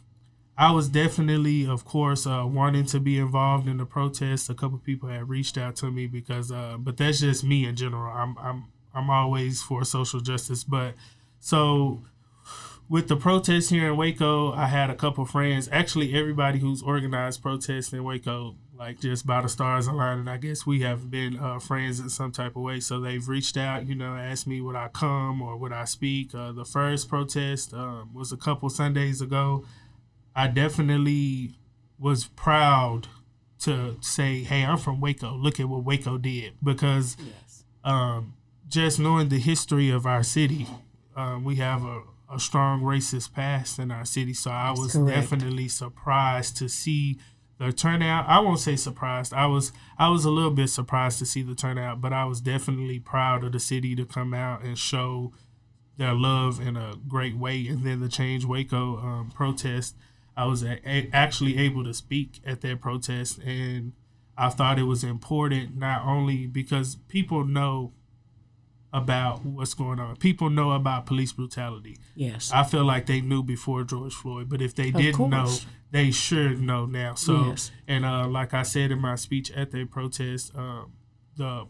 I 0.57 0.71
was 0.71 0.87
definitely, 0.87 1.65
of 1.67 1.83
course, 1.85 2.25
uh, 2.25 2.45
wanting 2.47 2.85
to 2.87 2.99
be 2.99 3.17
involved 3.19 3.67
in 3.67 3.77
the 3.77 3.85
protest. 3.85 4.49
A 4.49 4.53
couple 4.53 4.77
people 4.77 5.09
had 5.09 5.27
reached 5.27 5.57
out 5.57 5.75
to 5.77 5.91
me 5.91 6.07
because, 6.07 6.51
uh, 6.51 6.77
but 6.79 6.95
that's 6.97 7.19
just 7.19 7.43
me 7.43 7.65
in 7.65 7.75
general. 7.75 8.11
I'm 8.13 8.37
I'm 8.37 8.65
I'm 8.93 9.09
always 9.09 9.61
for 9.61 9.83
social 9.83 10.21
justice, 10.21 10.63
but 10.63 10.93
so 11.39 12.03
with 12.91 13.07
the 13.07 13.15
protests 13.15 13.69
here 13.69 13.87
in 13.89 13.95
Waco, 13.95 14.51
I 14.51 14.65
had 14.65 14.89
a 14.89 14.95
couple 14.95 15.23
friends. 15.23 15.69
Actually, 15.71 16.13
everybody 16.13 16.59
who's 16.59 16.83
organized 16.83 17.41
protests 17.41 17.93
in 17.93 18.03
Waco, 18.03 18.57
like 18.77 18.99
just 18.99 19.25
by 19.25 19.41
the 19.41 19.47
stars 19.47 19.87
aligning, 19.87 20.27
I 20.27 20.35
guess 20.35 20.65
we 20.65 20.81
have 20.81 21.09
been 21.09 21.39
uh, 21.39 21.57
friends 21.59 22.01
in 22.01 22.09
some 22.09 22.33
type 22.33 22.57
of 22.57 22.63
way. 22.63 22.81
So 22.81 22.99
they've 22.99 23.25
reached 23.25 23.55
out, 23.55 23.87
you 23.87 23.95
know, 23.95 24.17
asked 24.17 24.45
me 24.45 24.59
would 24.59 24.75
I 24.75 24.89
come 24.89 25.41
or 25.41 25.55
would 25.55 25.71
I 25.71 25.85
speak. 25.85 26.35
Uh, 26.35 26.51
the 26.51 26.65
first 26.65 27.07
protest 27.07 27.73
um, 27.73 28.13
was 28.13 28.33
a 28.33 28.37
couple 28.37 28.69
Sundays 28.69 29.21
ago. 29.21 29.63
I 30.35 30.47
definitely 30.47 31.51
was 31.97 32.25
proud 32.25 33.07
to 33.59 33.95
say, 34.01 34.43
"Hey, 34.43 34.65
I'm 34.65 34.77
from 34.77 34.99
Waco. 34.99 35.33
Look 35.37 35.61
at 35.61 35.69
what 35.69 35.85
Waco 35.85 36.17
did." 36.17 36.55
Because 36.61 37.15
um, 37.85 38.33
just 38.67 38.99
knowing 38.99 39.29
the 39.29 39.39
history 39.39 39.89
of 39.89 40.05
our 40.05 40.23
city, 40.23 40.67
um, 41.15 41.45
we 41.45 41.55
have 41.55 41.85
a, 41.85 42.01
a 42.31 42.39
strong 42.39 42.81
racist 42.81 43.33
past 43.33 43.79
in 43.79 43.91
our 43.91 44.05
city. 44.05 44.33
So 44.33 44.51
I 44.51 44.71
was 44.71 44.93
correct. 44.93 45.15
definitely 45.15 45.67
surprised 45.67 46.57
to 46.57 46.69
see 46.69 47.19
the 47.57 47.71
turnout. 47.71 48.27
I 48.27 48.39
won't 48.39 48.59
say 48.59 48.75
surprised. 48.75 49.33
I 49.33 49.45
was 49.45 49.71
I 49.97 50.09
was 50.09 50.25
a 50.25 50.31
little 50.31 50.51
bit 50.51 50.69
surprised 50.69 51.19
to 51.19 51.25
see 51.25 51.41
the 51.43 51.55
turnout, 51.55 52.01
but 52.01 52.13
I 52.13 52.25
was 52.25 52.41
definitely 52.41 52.99
proud 52.99 53.43
of 53.43 53.51
the 53.51 53.59
city 53.59 53.95
to 53.95 54.05
come 54.05 54.33
out 54.33 54.63
and 54.63 54.77
show 54.77 55.33
their 55.97 56.13
love 56.13 56.59
in 56.59 56.75
a 56.77 56.93
great 57.07 57.37
way. 57.37 57.67
And 57.67 57.83
then 57.83 57.99
the 57.99 58.09
Change 58.09 58.45
Waco 58.45 58.97
um, 58.97 59.31
protest, 59.35 59.95
I 60.35 60.45
was 60.45 60.63
a- 60.63 60.79
a- 60.89 61.09
actually 61.13 61.57
able 61.59 61.83
to 61.83 61.93
speak 61.93 62.39
at 62.45 62.61
that 62.61 62.81
protest, 62.81 63.37
and 63.39 63.93
I 64.37 64.49
thought 64.49 64.79
it 64.79 64.83
was 64.83 65.03
important 65.03 65.75
not 65.77 66.03
only 66.03 66.47
because 66.47 66.95
people 67.09 67.45
know 67.45 67.91
about 68.93 69.45
what's 69.45 69.73
going 69.73 69.99
on, 69.99 70.15
people 70.17 70.49
know 70.49 70.71
about 70.71 71.05
police 71.05 71.31
brutality. 71.31 71.97
Yes. 72.15 72.51
I 72.53 72.63
feel 72.63 72.83
like 72.83 73.05
they 73.05 73.21
knew 73.21 73.41
before 73.41 73.83
George 73.83 74.13
Floyd, 74.13 74.49
but 74.49 74.61
if 74.61 74.75
they 74.75 74.89
Of 74.89 74.95
didn't 74.95 75.29
know, 75.29 75.49
they 75.91 76.11
should 76.11 76.61
know 76.61 76.85
now. 76.85 77.13
So, 77.15 77.47
Yes. 77.47 77.71
and 77.87 78.03
uh, 78.05 78.27
like 78.27 78.53
I 78.53 78.63
said 78.63 78.91
in 78.91 78.99
my 78.99 79.15
speech 79.15 79.49
at 79.51 79.71
the 79.71 79.85
protest, 79.85 80.53
um, 80.55 80.91
the 81.37 81.67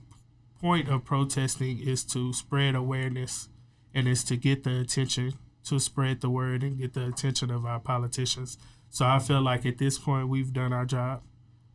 point 0.60 0.90
of 0.90 1.06
protesting 1.06 1.80
is 1.80 2.04
to 2.06 2.34
spread 2.34 2.76
awareness 2.76 3.50
and 3.94 4.08
is 4.08 4.24
to 4.26 4.36
get 4.38 4.64
the 4.64 4.80
attention, 4.80 5.34
to 5.66 5.80
spread 5.80 6.22
the 6.22 6.30
word 6.30 6.64
and 6.64 6.78
get 6.80 6.94
the 6.94 7.06
attention 7.08 7.52
of 7.52 7.66
our 7.66 7.80
politicians. 7.80 8.58
So 8.90 9.06
I 9.06 9.20
feel 9.20 9.42
like 9.42 9.66
at 9.66 9.78
this 9.78 9.98
point 10.00 10.28
we've 10.28 10.52
done 10.54 10.74
our 10.74 10.86
job 10.86 11.22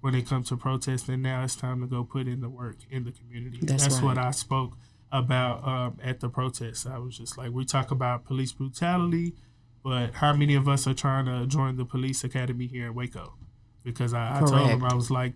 when 0.01 0.15
it 0.15 0.27
comes 0.27 0.49
to 0.49 0.57
protesting. 0.57 1.23
Now 1.23 1.45
it's 1.45 1.57
time 1.57 1.81
to 1.81 1.87
go 1.87 2.05
put 2.05 2.27
in 2.27 2.41
the 2.41 2.49
work 2.49 2.77
in 2.91 3.05
the 3.05 3.13
community. 3.13 3.59
That's 3.63 4.01
what 4.03 4.17
right. 4.17 4.27
I 4.27 4.31
spoke 4.33 4.77
about 5.13 5.67
um, 5.67 5.99
at 6.03 6.21
the 6.21 6.29
protests. 6.29 6.87
I 6.87 6.99
was 6.99 7.17
just 7.17 7.39
like, 7.39 7.53
we 7.53 7.65
talk 7.65 7.91
about 7.91 8.25
police 8.25 8.53
brutality, 8.53 9.35
but 9.83 10.15
how 10.15 10.33
many 10.33 10.55
of 10.55 10.69
us 10.69 10.87
are 10.87 10.95
trying 10.95 11.27
to 11.27 11.47
join 11.47 11.77
the 11.77 11.85
police 11.85 12.25
academy 12.25 12.67
here 12.67 12.87
in 12.87 12.95
Waco? 12.95 13.35
Because 13.83 14.13
I, 14.13 14.39
I 14.39 14.41
told 14.41 14.69
them 14.69 14.85
I 14.85 14.95
was 14.95 15.11
like, 15.11 15.35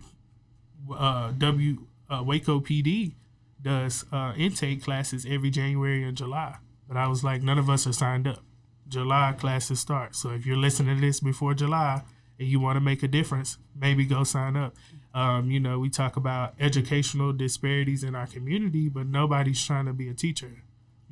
uh, 0.93 1.31
W 1.37 1.87
uh, 2.09 2.23
Waco 2.25 2.59
PD 2.59 3.15
does 3.61 4.05
uh, 4.11 4.33
intake 4.37 4.83
classes 4.83 5.25
every 5.29 5.49
January 5.49 6.03
and 6.03 6.17
July, 6.17 6.57
but 6.87 6.97
I 6.97 7.07
was 7.07 7.23
like, 7.23 7.41
none 7.41 7.57
of 7.57 7.69
us 7.69 7.87
are 7.87 7.93
signed 7.93 8.27
up. 8.27 8.43
July 8.87 9.33
classes 9.37 9.79
start, 9.79 10.15
so 10.15 10.31
if 10.31 10.45
you're 10.45 10.57
listening 10.57 10.95
to 10.95 11.01
this 11.01 11.21
before 11.21 11.53
July 11.53 12.01
and 12.37 12.47
you 12.47 12.59
want 12.59 12.75
to 12.75 12.81
make 12.81 13.03
a 13.03 13.07
difference, 13.07 13.57
maybe 13.73 14.03
go 14.03 14.25
sign 14.25 14.57
up. 14.57 14.75
Um, 15.13 15.51
you 15.51 15.59
know, 15.59 15.79
we 15.79 15.89
talk 15.89 16.15
about 16.15 16.53
educational 16.59 17.33
disparities 17.33 18.03
in 18.03 18.15
our 18.15 18.27
community, 18.27 18.87
but 18.87 19.07
nobody's 19.07 19.63
trying 19.63 19.85
to 19.85 19.93
be 19.93 20.07
a 20.09 20.13
teacher. 20.13 20.63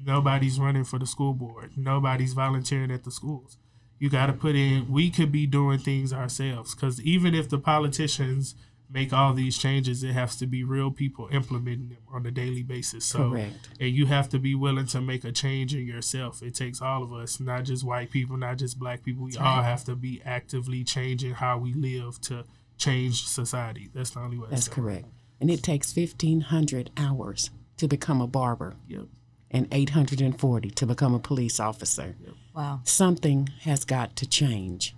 Nobody's 0.03 0.59
running 0.59 0.85
for 0.85 0.99
the 0.99 1.05
school 1.05 1.33
board. 1.33 1.71
Nobody's 1.75 2.33
volunteering 2.33 2.91
at 2.91 3.03
the 3.03 3.11
schools. 3.11 3.57
You 3.99 4.09
got 4.09 4.27
to 4.27 4.33
put 4.33 4.55
in, 4.55 4.89
we 4.89 5.09
could 5.09 5.31
be 5.31 5.45
doing 5.45 5.79
things 5.79 6.13
ourselves. 6.13 6.73
Because 6.73 7.01
even 7.01 7.35
if 7.35 7.49
the 7.49 7.57
politicians 7.57 8.55
make 8.89 9.11
all 9.11 9.33
these 9.33 9.57
changes, 9.57 10.03
it 10.03 10.13
has 10.13 10.37
to 10.37 10.47
be 10.47 10.63
real 10.63 10.89
people 10.89 11.27
implementing 11.31 11.89
them 11.89 11.97
on 12.11 12.25
a 12.25 12.31
daily 12.31 12.63
basis. 12.63 13.05
So, 13.05 13.31
Correct. 13.31 13.69
and 13.79 13.89
you 13.89 14.05
have 14.05 14.29
to 14.29 14.39
be 14.39 14.55
willing 14.55 14.87
to 14.87 15.01
make 15.01 15.25
a 15.25 15.33
change 15.33 15.75
in 15.75 15.85
yourself. 15.85 16.41
It 16.41 16.55
takes 16.55 16.81
all 16.81 17.03
of 17.03 17.13
us, 17.13 17.39
not 17.39 17.65
just 17.65 17.83
white 17.83 18.09
people, 18.09 18.37
not 18.37 18.57
just 18.57 18.79
black 18.79 19.03
people. 19.03 19.25
We 19.25 19.35
all 19.37 19.61
have 19.61 19.83
to 19.85 19.95
be 19.95 20.21
actively 20.25 20.85
changing 20.85 21.33
how 21.33 21.57
we 21.57 21.73
live 21.73 22.19
to 22.21 22.45
change 22.79 23.25
society. 23.27 23.89
That's 23.93 24.09
the 24.11 24.19
only 24.21 24.37
way. 24.39 24.47
That's 24.49 24.65
So, 24.65 24.71
correct. 24.71 25.05
And 25.39 25.51
it 25.51 25.61
takes 25.63 25.95
1,500 25.95 26.89
hours 26.97 27.51
to 27.77 27.87
become 27.87 28.19
a 28.21 28.27
barber 28.27 28.75
Yep. 28.87 29.05
and 29.51 29.67
840 29.71 30.69
to 30.71 30.85
become 30.85 31.13
a 31.13 31.19
police 31.19 31.59
officer. 31.59 32.15
Wow. 32.55 32.81
Something 32.83 33.49
has 33.61 33.85
got 33.85 34.15
to 34.17 34.25
change. 34.27 34.95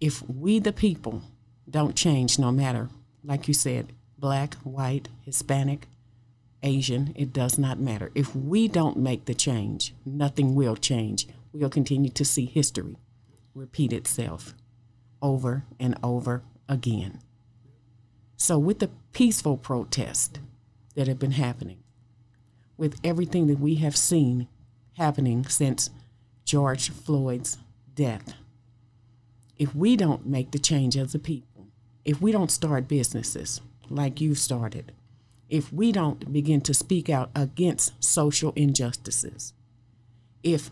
If 0.00 0.22
we, 0.28 0.58
the 0.58 0.72
people, 0.72 1.22
don't 1.68 1.94
change, 1.94 2.38
no 2.38 2.50
matter, 2.50 2.88
like 3.22 3.46
you 3.48 3.54
said, 3.54 3.92
black, 4.18 4.54
white, 4.56 5.08
Hispanic, 5.22 5.86
Asian, 6.62 7.12
it 7.14 7.32
does 7.32 7.58
not 7.58 7.78
matter. 7.78 8.10
If 8.14 8.34
we 8.34 8.66
don't 8.66 8.96
make 8.96 9.26
the 9.26 9.34
change, 9.34 9.94
nothing 10.04 10.54
will 10.54 10.74
change. 10.76 11.28
We'll 11.52 11.70
continue 11.70 12.10
to 12.10 12.24
see 12.24 12.46
history 12.46 12.96
repeat 13.54 13.92
itself 13.92 14.54
over 15.22 15.64
and 15.80 15.96
over 16.02 16.42
again. 16.68 17.20
So, 18.36 18.58
with 18.58 18.80
the 18.80 18.90
peaceful 19.12 19.56
protests 19.56 20.38
that 20.94 21.08
have 21.08 21.18
been 21.18 21.32
happening, 21.32 21.78
with 22.76 23.00
everything 23.02 23.46
that 23.46 23.58
we 23.58 23.76
have 23.76 23.96
seen 23.96 24.48
happening 24.94 25.44
since 25.46 25.90
George 26.44 26.90
Floyd's 26.90 27.58
death, 27.94 28.34
if 29.58 29.74
we 29.74 29.96
don't 29.96 30.26
make 30.26 30.50
the 30.50 30.58
change 30.58 30.96
as 30.96 31.14
a 31.14 31.18
people, 31.18 31.68
if 32.04 32.20
we 32.20 32.30
don't 32.30 32.50
start 32.50 32.88
businesses 32.88 33.60
like 33.88 34.20
you 34.20 34.34
started, 34.34 34.92
if 35.48 35.72
we 35.72 35.92
don't 35.92 36.32
begin 36.32 36.60
to 36.60 36.74
speak 36.74 37.08
out 37.08 37.30
against 37.34 37.92
social 38.04 38.52
injustices, 38.54 39.54
if 40.42 40.70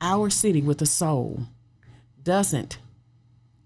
our 0.00 0.30
city 0.30 0.62
with 0.62 0.82
a 0.82 0.86
soul 0.86 1.42
doesn't 2.22 2.78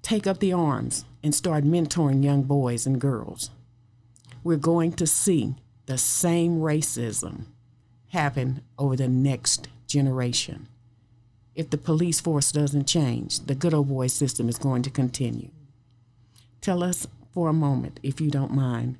take 0.03 0.27
up 0.27 0.39
the 0.39 0.53
arms 0.53 1.05
and 1.23 1.35
start 1.35 1.65
mentoring 1.65 2.25
young 2.25 2.43
boys 2.43 2.87
and 2.87 3.01
girls, 3.01 3.51
we're 4.43 4.57
going 4.57 4.93
to 4.95 5.07
see 5.07 5.55
the 5.87 5.99
same 5.99 6.59
racism 6.59 7.45
happen 8.09 8.63
over 8.79 8.97
the 8.97 9.09
next 9.09 9.69
generation. 9.87 10.69
If 11.55 11.71
the 11.71 11.79
police 11.79 12.21
force 12.21 12.51
doesn't 12.53 12.87
change, 12.87 13.41
the 13.41 13.55
good 13.55 13.75
old 13.75 13.89
boy 13.89 14.07
system 14.09 14.49
is 14.49 14.59
going 14.59 14.83
to 14.83 14.91
continue. 14.91 15.51
Tell 16.61 16.83
us 16.83 17.07
for 17.33 17.49
a 17.49 17.53
moment, 17.53 18.01
if 18.03 18.21
you 18.21 18.31
don't 18.31 18.53
mind, 18.53 18.97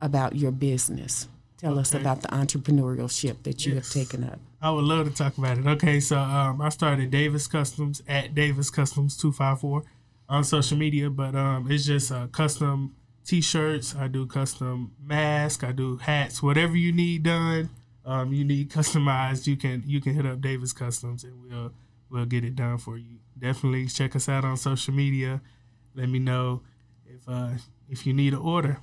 about 0.00 0.34
your 0.36 0.50
business. 0.50 1.28
Tell 1.58 1.78
us 1.78 1.94
about 1.94 2.22
the 2.22 2.28
entrepreneurship 2.28 3.44
that 3.44 3.64
you 3.64 3.74
Yes. 3.74 3.92
have 3.94 4.02
taken 4.08 4.24
up. 4.24 4.40
I 4.60 4.70
would 4.70 4.84
love 4.84 5.08
to 5.08 5.14
talk 5.14 5.38
about 5.38 5.58
it. 5.58 5.66
Okay, 5.66 6.00
so 6.00 6.18
um, 6.18 6.60
I 6.60 6.70
started 6.70 7.10
Davis 7.12 7.46
Customs 7.46 8.02
at 8.08 8.34
Davis 8.34 8.68
Customs 8.70 9.16
two 9.16 9.30
five 9.30 9.60
four 9.60 9.84
on 10.28 10.44
social 10.44 10.78
media, 10.78 11.10
but 11.10 11.34
um, 11.34 11.70
it's 11.70 11.84
just 11.84 12.10
uh, 12.12 12.26
custom 12.28 12.94
T-shirts. 13.24 13.94
I 13.94 14.08
do 14.08 14.26
custom 14.26 14.92
masks. 15.02 15.62
I 15.62 15.72
do 15.72 15.96
hats. 15.96 16.42
Whatever 16.42 16.76
you 16.76 16.92
need 16.92 17.22
done, 17.22 17.70
um, 18.04 18.32
you 18.32 18.44
need 18.44 18.70
customized. 18.72 19.46
You 19.46 19.56
can 19.56 19.82
you 19.86 20.00
can 20.00 20.14
hit 20.14 20.26
up 20.26 20.40
Davis 20.40 20.72
Customs 20.72 21.24
and 21.24 21.42
we'll 21.42 21.72
we'll 22.10 22.26
get 22.26 22.44
it 22.44 22.56
done 22.56 22.78
for 22.78 22.98
you. 22.98 23.18
Definitely 23.38 23.86
check 23.86 24.16
us 24.16 24.28
out 24.28 24.44
on 24.44 24.56
social 24.56 24.94
media. 24.94 25.40
Let 25.94 26.08
me 26.08 26.18
know 26.18 26.62
if 27.06 27.20
uh, 27.28 27.50
if 27.88 28.06
you 28.06 28.12
need 28.12 28.32
an 28.32 28.40
order. 28.40 28.78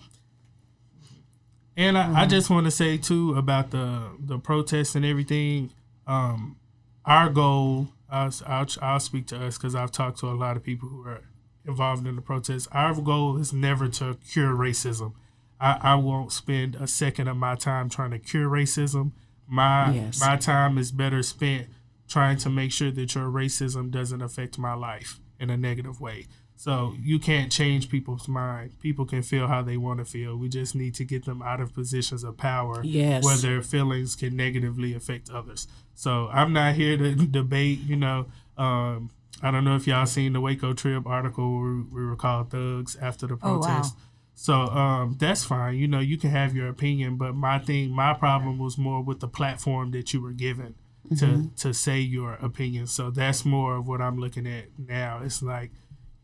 And 1.76 1.98
I, 1.98 2.24
I 2.24 2.26
just 2.26 2.50
want 2.50 2.66
to 2.66 2.72
say 2.72 2.98
too 2.98 3.36
about 3.36 3.72
the 3.72 4.12
the 4.20 4.38
protests 4.38 4.96
and 4.96 5.06
everything. 5.06 5.72
Um, 6.08 6.58
our 7.06 7.30
goal, 7.30 7.90
I'll, 8.10 8.32
I'll, 8.46 8.68
I'll 8.82 9.00
speak 9.00 9.28
to 9.28 9.44
us 9.44 9.58
because 9.58 9.76
I've 9.76 9.92
talked 9.92 10.20
to 10.20 10.28
a 10.28 10.34
lot 10.34 10.58
of 10.58 10.64
people 10.64 10.90
who 10.90 11.08
are 11.08 11.22
involved 11.70 12.06
in 12.06 12.16
the 12.16 12.22
protests. 12.22 12.68
Our 12.72 12.94
goal 13.00 13.38
is 13.38 13.54
never 13.54 13.88
to 13.90 14.18
cure 14.30 14.54
racism. 14.54 15.14
I, 15.62 15.78
I 15.82 15.96
won't 15.96 16.32
spend 16.32 16.76
a 16.76 16.88
second 16.88 17.28
of 17.28 17.38
my 17.38 17.56
time 17.56 17.90
trying 17.90 18.12
to 18.12 18.20
cure 18.20 18.50
racism. 18.50 19.12
My 19.48 19.94
Yes. 19.94 20.20
my 20.22 20.36
time 20.36 20.78
is 20.78 20.92
better 20.92 21.24
spent 21.24 21.68
trying 22.08 22.38
to 22.38 22.50
make 22.50 22.72
sure 22.72 22.92
that 22.92 23.14
your 23.16 23.26
racism 23.30 23.92
doesn't 23.92 24.22
affect 24.22 24.58
my 24.58 24.74
life 24.74 25.20
in 25.40 25.50
a 25.50 25.58
negative 25.58 26.00
way. 26.02 26.26
So 26.56 26.94
you 27.02 27.20
can't 27.20 27.50
change 27.52 27.88
people's 27.90 28.28
mind. 28.28 28.80
People 28.82 29.06
can 29.06 29.22
feel 29.22 29.48
how 29.48 29.62
they 29.62 29.78
want 29.78 30.00
to 30.00 30.06
feel. 30.06 30.36
We 30.36 30.50
just 30.50 30.76
need 30.76 30.94
to 30.96 31.06
get 31.06 31.24
them 31.26 31.42
out 31.42 31.62
of 31.62 31.74
positions 31.74 32.24
of 32.24 32.36
power 32.36 32.82
Yes. 32.84 33.24
where 33.24 33.38
their 33.38 33.62
feelings 33.62 34.16
can 34.16 34.36
negatively 34.36 34.94
affect 34.94 35.30
others. 35.30 35.68
So 35.96 36.30
I'm 36.34 36.52
not 36.52 36.76
here 36.76 36.98
to 36.98 37.16
debate, 37.40 37.80
you 37.86 37.96
know, 37.96 38.26
um, 38.58 39.10
I 39.42 39.52
don't 39.52 39.64
know 39.64 39.76
if 39.76 39.88
y'all 39.88 40.06
seen 40.06 40.34
the 40.34 40.42
Waco 40.42 40.74
Trib 40.74 41.08
article 41.08 41.60
where 41.60 41.84
we 41.92 42.06
were 42.06 42.16
called 42.16 42.52
thugs 42.52 42.96
after 43.02 43.28
the 43.28 43.38
protest. 43.38 43.94
Oh, 43.96 44.00
wow. 44.00 44.06
So 44.34 44.54
um, 44.54 45.18
that's 45.20 45.44
fine. 45.44 45.76
You 45.76 45.88
know, 45.88 46.00
you 46.00 46.18
can 46.18 46.30
have 46.30 46.56
your 46.56 46.70
opinion, 46.70 47.18
but 47.18 47.36
my 47.36 47.60
thing, 47.60 47.92
my 47.92 48.14
problem 48.14 48.58
was 48.58 48.78
more 48.78 49.02
with 49.02 49.20
the 49.20 49.28
platform 49.28 49.92
that 49.92 50.14
you 50.14 50.22
were 50.22 50.32
given 50.32 50.76
to 51.18 51.50
to 51.58 51.74
say 51.74 52.00
your 52.00 52.34
opinion. 52.36 52.88
So 52.88 53.10
that's 53.10 53.44
more 53.44 53.76
of 53.78 53.88
what 53.88 54.00
I'm 54.02 54.18
looking 54.18 54.48
at 54.48 54.66
now. 54.78 55.22
It's 55.24 55.42
like 55.42 55.72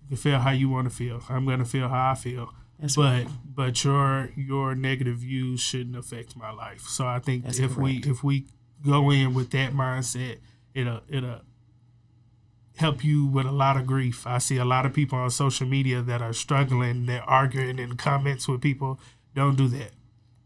you 0.03 0.09
can 0.09 0.17
feel 0.17 0.39
how 0.39 0.51
you 0.51 0.69
want 0.69 0.89
to 0.89 0.95
feel. 0.95 1.21
I'm 1.27 1.45
gonna 1.45 1.65
feel 1.65 1.89
how 1.89 2.11
I 2.11 2.15
feel. 2.15 2.53
That's 2.79 2.95
but 2.95 3.25
but 3.43 3.83
your 3.83 4.29
your 4.35 4.75
negative 4.75 5.17
views 5.17 5.59
shouldn't 5.59 5.97
affect 5.97 6.35
my 6.37 6.51
life. 6.51 6.81
So 6.81 7.05
I 7.05 7.19
think 7.19 7.45
That's 7.45 7.59
if 7.59 7.77
we 7.77 7.97
if 8.05 8.23
we 8.23 8.47
go 8.85 9.11
in 9.11 9.33
with 9.33 9.49
that 9.51 9.73
mindset, 9.73 10.37
it'll 10.73 11.01
it'll 11.09 11.41
help 12.77 13.03
you 13.03 13.25
with 13.25 13.45
a 13.45 13.51
lot 13.51 13.77
of 13.77 13.85
grief. 13.85 14.25
I 14.27 14.37
see 14.39 14.57
a 14.57 14.65
lot 14.65 14.85
of 14.85 14.93
people 14.93 15.17
on 15.17 15.29
social 15.29 15.67
media 15.67 16.01
that 16.01 16.21
are 16.21 16.33
struggling. 16.33 17.05
They're 17.05 17.23
arguing 17.23 17.79
in 17.79 17.95
comments 17.97 18.47
with 18.47 18.61
people. 18.61 18.99
Don't 19.33 19.55
do 19.55 19.67
that. 19.69 19.91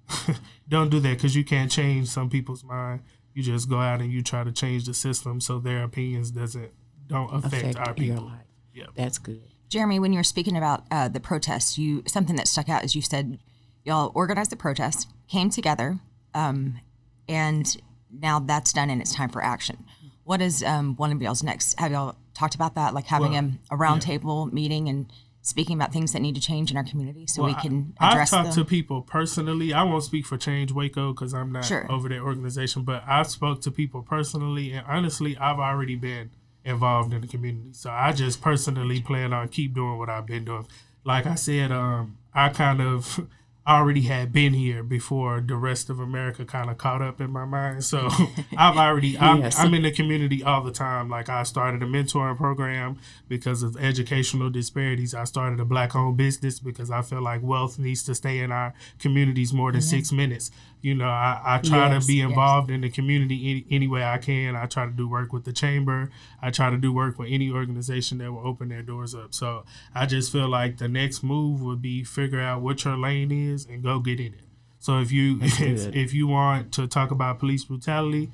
Don't 0.69 0.89
do 0.89 0.99
that 0.99 1.17
because 1.17 1.35
you 1.35 1.43
can't 1.43 1.71
change 1.71 2.07
some 2.07 2.29
people's 2.29 2.63
mind. 2.63 3.01
You 3.33 3.43
just 3.43 3.69
go 3.69 3.79
out 3.79 4.01
and 4.01 4.11
you 4.11 4.21
try 4.21 4.43
to 4.43 4.51
change 4.51 4.85
the 4.85 4.93
system 4.93 5.39
so 5.39 5.59
their 5.59 5.83
opinions 5.83 6.31
doesn't 6.31 6.71
don't 7.07 7.33
affect, 7.33 7.75
Affect 7.75 7.77
our 7.77 7.85
your 7.87 7.93
people. 7.95 8.25
life. 8.25 8.45
Yeah. 8.73 8.85
That's 8.95 9.17
good. 9.17 9.41
Jeremy, 9.69 9.99
when 9.99 10.13
you 10.13 10.19
were 10.19 10.23
speaking 10.23 10.57
about 10.57 10.83
uh, 10.91 11.07
the 11.07 11.19
protests, 11.19 11.77
you 11.77 12.03
something 12.07 12.35
that 12.35 12.47
stuck 12.47 12.69
out 12.69 12.83
is 12.83 12.95
you 12.95 13.01
said 13.01 13.39
y'all 13.83 14.11
organized 14.15 14.51
the 14.51 14.55
protest, 14.55 15.07
came 15.27 15.49
together, 15.49 15.99
um, 16.33 16.79
and 17.27 17.77
now 18.11 18.39
that's 18.39 18.73
done 18.73 18.89
and 18.89 19.01
it's 19.01 19.13
time 19.13 19.29
for 19.29 19.43
action. 19.43 19.85
What 20.29 20.43
is 20.43 20.61
um, 20.61 20.95
one 20.97 21.11
of 21.11 21.19
y'all's 21.23 21.41
next? 21.41 21.79
Have 21.79 21.91
y'all 21.91 22.15
talked 22.35 22.53
about 22.53 22.75
that, 22.75 22.93
like 22.93 23.07
having 23.07 23.31
Well, 23.31 23.51
a, 23.71 23.73
a 23.73 23.77
roundtable 23.79 24.53
meeting 24.53 24.87
and 24.87 25.11
speaking 25.41 25.75
about 25.75 25.91
things 25.91 26.11
that 26.13 26.19
need 26.19 26.35
to 26.35 26.41
change 26.41 26.69
in 26.69 26.77
our 26.77 26.83
community 26.83 27.25
so 27.25 27.43
we 27.43 27.55
can 27.55 27.95
address 27.99 28.31
I've 28.31 28.43
talked 28.45 28.55
them? 28.55 28.63
to 28.63 28.69
people 28.69 29.01
personally. 29.01 29.73
I 29.73 29.81
won't 29.81 30.03
speak 30.03 30.27
for 30.27 30.37
Change 30.37 30.71
Waco 30.71 31.13
because 31.13 31.33
I'm 31.33 31.51
not 31.51 31.65
Sure. 31.65 31.91
over 31.91 32.07
that 32.09 32.19
organization, 32.19 32.83
but 32.83 33.01
I've 33.07 33.25
spoke 33.25 33.61
to 33.61 33.71
people 33.71 34.03
personally, 34.03 34.71
and 34.71 34.85
honestly, 34.85 35.35
I've 35.35 35.57
already 35.57 35.95
been 35.95 36.29
involved 36.63 37.11
in 37.11 37.21
the 37.21 37.27
community. 37.27 37.73
So 37.73 37.89
I 37.89 38.11
just 38.11 38.39
personally 38.39 39.01
plan 39.01 39.33
on 39.33 39.47
keep 39.47 39.73
doing 39.73 39.97
what 39.97 40.11
I've 40.11 40.27
been 40.27 40.45
doing. 40.45 40.67
Like 41.03 41.25
I 41.25 41.33
said, 41.33 41.71
um, 41.71 42.19
I 42.35 42.49
kind 42.49 42.81
of 42.81 43.27
already 43.69 44.01
had 44.01 44.33
been 44.33 44.53
here 44.53 44.81
before 44.81 45.41
the 45.41 45.55
rest 45.55 45.89
of 45.91 45.99
America 45.99 46.43
kind 46.43 46.69
of 46.71 46.77
caught 46.79 47.01
up 47.03 47.21
in 47.21 47.29
my 47.29 47.45
mind. 47.45 47.83
So 47.83 48.09
I've 48.57 48.75
already 48.77 49.17
I'm, 49.17 49.41
Yes. 49.41 49.59
I'm 49.59 49.73
in 49.75 49.83
the 49.83 49.91
community 49.91 50.43
all 50.43 50.63
the 50.63 50.71
time. 50.71 51.07
Like 51.07 51.29
I 51.29 51.43
started 51.43 51.83
a 51.83 51.85
mentoring 51.85 52.35
program 52.35 52.97
because 53.27 53.61
of 53.61 53.77
educational 53.77 54.49
disparities. 54.49 55.13
I 55.13 55.25
started 55.25 55.59
a 55.59 55.65
black 55.65 55.95
owned 55.95 56.17
business 56.17 56.59
because 56.59 56.89
I 56.89 57.03
feel 57.03 57.21
like 57.21 57.43
wealth 57.43 57.77
needs 57.77 58.03
to 58.03 58.15
stay 58.15 58.39
in 58.39 58.51
our 58.51 58.73
communities 58.97 59.53
more 59.53 59.71
than 59.71 59.81
mm-hmm. 59.81 59.89
six 59.89 60.11
minutes. 60.11 60.49
You 60.81 60.95
know, 60.95 61.09
I, 61.09 61.41
I 61.43 61.57
try 61.59 61.89
Yes, 61.89 62.05
to 62.05 62.07
be 62.07 62.15
yes. 62.15 62.29
involved 62.29 62.71
in 62.71 62.81
the 62.81 62.89
community 62.89 63.51
any, 63.51 63.65
any 63.69 63.87
way 63.87 64.03
I 64.03 64.17
can. 64.17 64.55
I 64.55 64.65
try 64.65 64.85
to 64.85 64.91
do 64.91 65.09
work 65.09 65.33
with 65.33 65.43
the 65.43 65.51
chamber. 65.51 66.09
I 66.41 66.51
try 66.51 66.69
to 66.69 66.77
do 66.77 66.93
work 66.93 67.19
with 67.19 67.29
any 67.29 67.51
organization 67.51 68.19
that 68.19 68.31
will 68.31 68.47
open 68.47 68.69
their 68.69 68.81
doors 68.81 69.13
up. 69.13 69.33
So 69.33 69.65
I 69.93 70.05
just 70.05 70.31
feel 70.31 70.47
like 70.47 70.77
the 70.77 70.87
next 70.87 71.21
move 71.21 71.61
would 71.61 71.81
be 71.81 72.03
figure 72.03 72.39
out 72.39 72.61
what 72.61 72.85
your 72.85 72.97
lane 72.97 73.31
is 73.31 73.58
and 73.65 73.83
go 73.83 73.99
get 73.99 74.19
in 74.19 74.33
it. 74.33 74.41
So 74.79 74.99
if 74.99 75.11
you 75.11 75.39
if, 75.41 75.95
if 75.95 76.13
you 76.13 76.27
want 76.27 76.71
to 76.73 76.87
talk 76.87 77.11
about 77.11 77.39
police 77.39 77.65
brutality, 77.65 78.31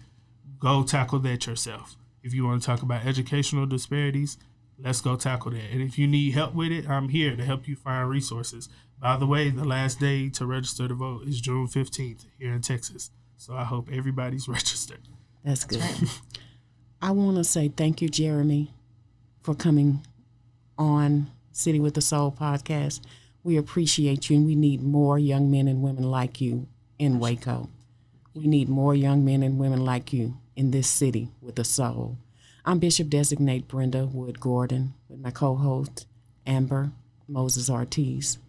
go 0.59 0.83
tackle 0.83 1.19
that 1.19 1.47
yourself. 1.47 1.95
If 2.23 2.33
you 2.33 2.45
want 2.45 2.61
to 2.61 2.65
talk 2.65 2.81
about 2.81 3.05
educational 3.05 3.65
disparities, 3.65 4.37
let's 4.79 5.01
go 5.01 5.15
tackle 5.15 5.51
that. 5.51 5.71
And 5.71 5.81
if 5.81 5.99
you 5.99 6.07
need 6.07 6.33
help 6.33 6.55
with 6.55 6.71
it, 6.71 6.89
I'm 6.89 7.09
here 7.09 7.35
to 7.35 7.43
help 7.43 7.67
you 7.67 7.75
find 7.75 8.09
resources. 8.09 8.69
By 8.99 9.17
the 9.17 9.27
way, 9.27 9.49
the 9.49 9.65
last 9.65 9.99
day 9.99 10.29
to 10.29 10.45
register 10.45 10.87
to 10.87 10.95
vote 10.95 11.27
is 11.27 11.41
June 11.41 11.67
15th 11.67 12.25
here 12.39 12.53
in 12.53 12.61
Texas. 12.61 13.11
So 13.37 13.53
I 13.53 13.63
hope 13.63 13.89
everybody's 13.91 14.47
registered. 14.47 15.01
That's 15.43 15.65
good. 15.65 15.83
I 17.01 17.11
want 17.11 17.37
to 17.37 17.43
say 17.43 17.67
thank 17.67 18.01
you, 18.01 18.09
Jeremy, 18.09 18.73
for 19.43 19.53
coming 19.53 20.05
on 20.77 21.29
City 21.51 21.79
with 21.79 21.93
the 21.93 22.01
Soul 22.01 22.31
podcast. 22.31 23.01
We 23.45 23.57
appreciate 23.57 24.27
you, 24.27 24.37
and 24.37 24.45
we 24.47 24.55
need 24.55 24.81
more 24.81 25.19
young 25.19 25.51
men 25.51 25.67
and 25.67 25.83
women 25.83 26.01
like 26.01 26.41
you 26.41 26.65
in 26.97 27.19
Waco. 27.19 27.69
We 28.33 28.47
need 28.47 28.67
more 28.67 28.95
young 28.95 29.23
men 29.23 29.43
and 29.43 29.59
women 29.59 29.85
like 29.85 30.11
you 30.11 30.37
in 30.55 30.71
this 30.71 30.89
city 30.89 31.29
with 31.43 31.59
a 31.59 31.63
soul. 31.63 32.17
I'm 32.65 32.79
Bishop 32.79 33.07
Designate 33.07 33.67
Brenda 33.67 34.07
Wood 34.07 34.39
Gordon 34.39 34.95
with 35.07 35.19
my 35.19 35.29
co 35.29 35.53
host, 35.53 36.07
Amber 36.47 36.91
Moses 37.27 37.69
Ortiz. 37.69 38.39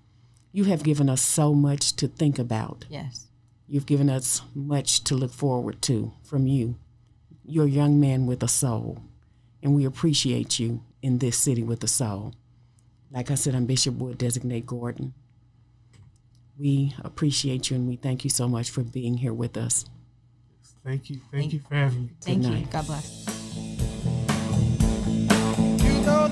You 0.51 0.65
have 0.65 0.83
given 0.83 1.11
us 1.11 1.21
so 1.21 1.53
much 1.53 1.95
to 1.97 2.09
think 2.09 2.39
about. 2.39 2.87
Yes. 2.89 3.27
You've 3.69 3.85
given 3.85 4.09
us 4.09 4.41
much 4.55 5.05
to 5.05 5.15
look 5.15 5.35
forward 5.35 5.83
to 5.83 6.15
from 6.23 6.47
you. 6.47 6.77
You're 7.45 7.67
a 7.67 7.69
young 7.69 8.01
man 8.01 8.25
with 8.25 8.43
a 8.43 8.49
soul, 8.49 9.03
and 9.63 9.75
we 9.75 9.85
appreciate 9.85 10.59
you 10.59 10.85
in 11.03 11.19
this 11.19 11.37
city 11.37 11.63
with 11.63 11.85
a 11.85 11.87
soul. 11.87 12.33
Like 13.11 13.31
I 13.31 13.35
said, 13.35 13.55
I'm 13.55 13.66
Bishop 13.66 13.95
Wood 13.97 14.19
Designate 14.19 14.66
Gordon. 14.66 15.14
We 16.59 16.95
appreciate 17.05 17.71
you 17.71 17.77
and 17.77 17.87
we 17.88 17.97
thank 17.97 18.25
you 18.25 18.31
so 18.31 18.49
much 18.49 18.71
for 18.71 18.83
being 18.83 19.19
here 19.19 19.35
with 19.35 19.57
us. 19.57 19.85
Thank 20.85 21.11
you. 21.11 21.21
Thank 21.33 21.53
you 21.53 21.61
for 21.61 21.75
having 21.75 22.07
me. 22.07 22.11
Thank 22.21 22.45
you. 22.45 22.51
night. 22.51 22.71
God 22.71 22.87
bless. 22.87 23.27
You 25.83 26.01
know 26.03 26.27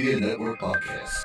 Media 0.00 0.18
Network 0.18 0.58
Podcast. 0.58 1.19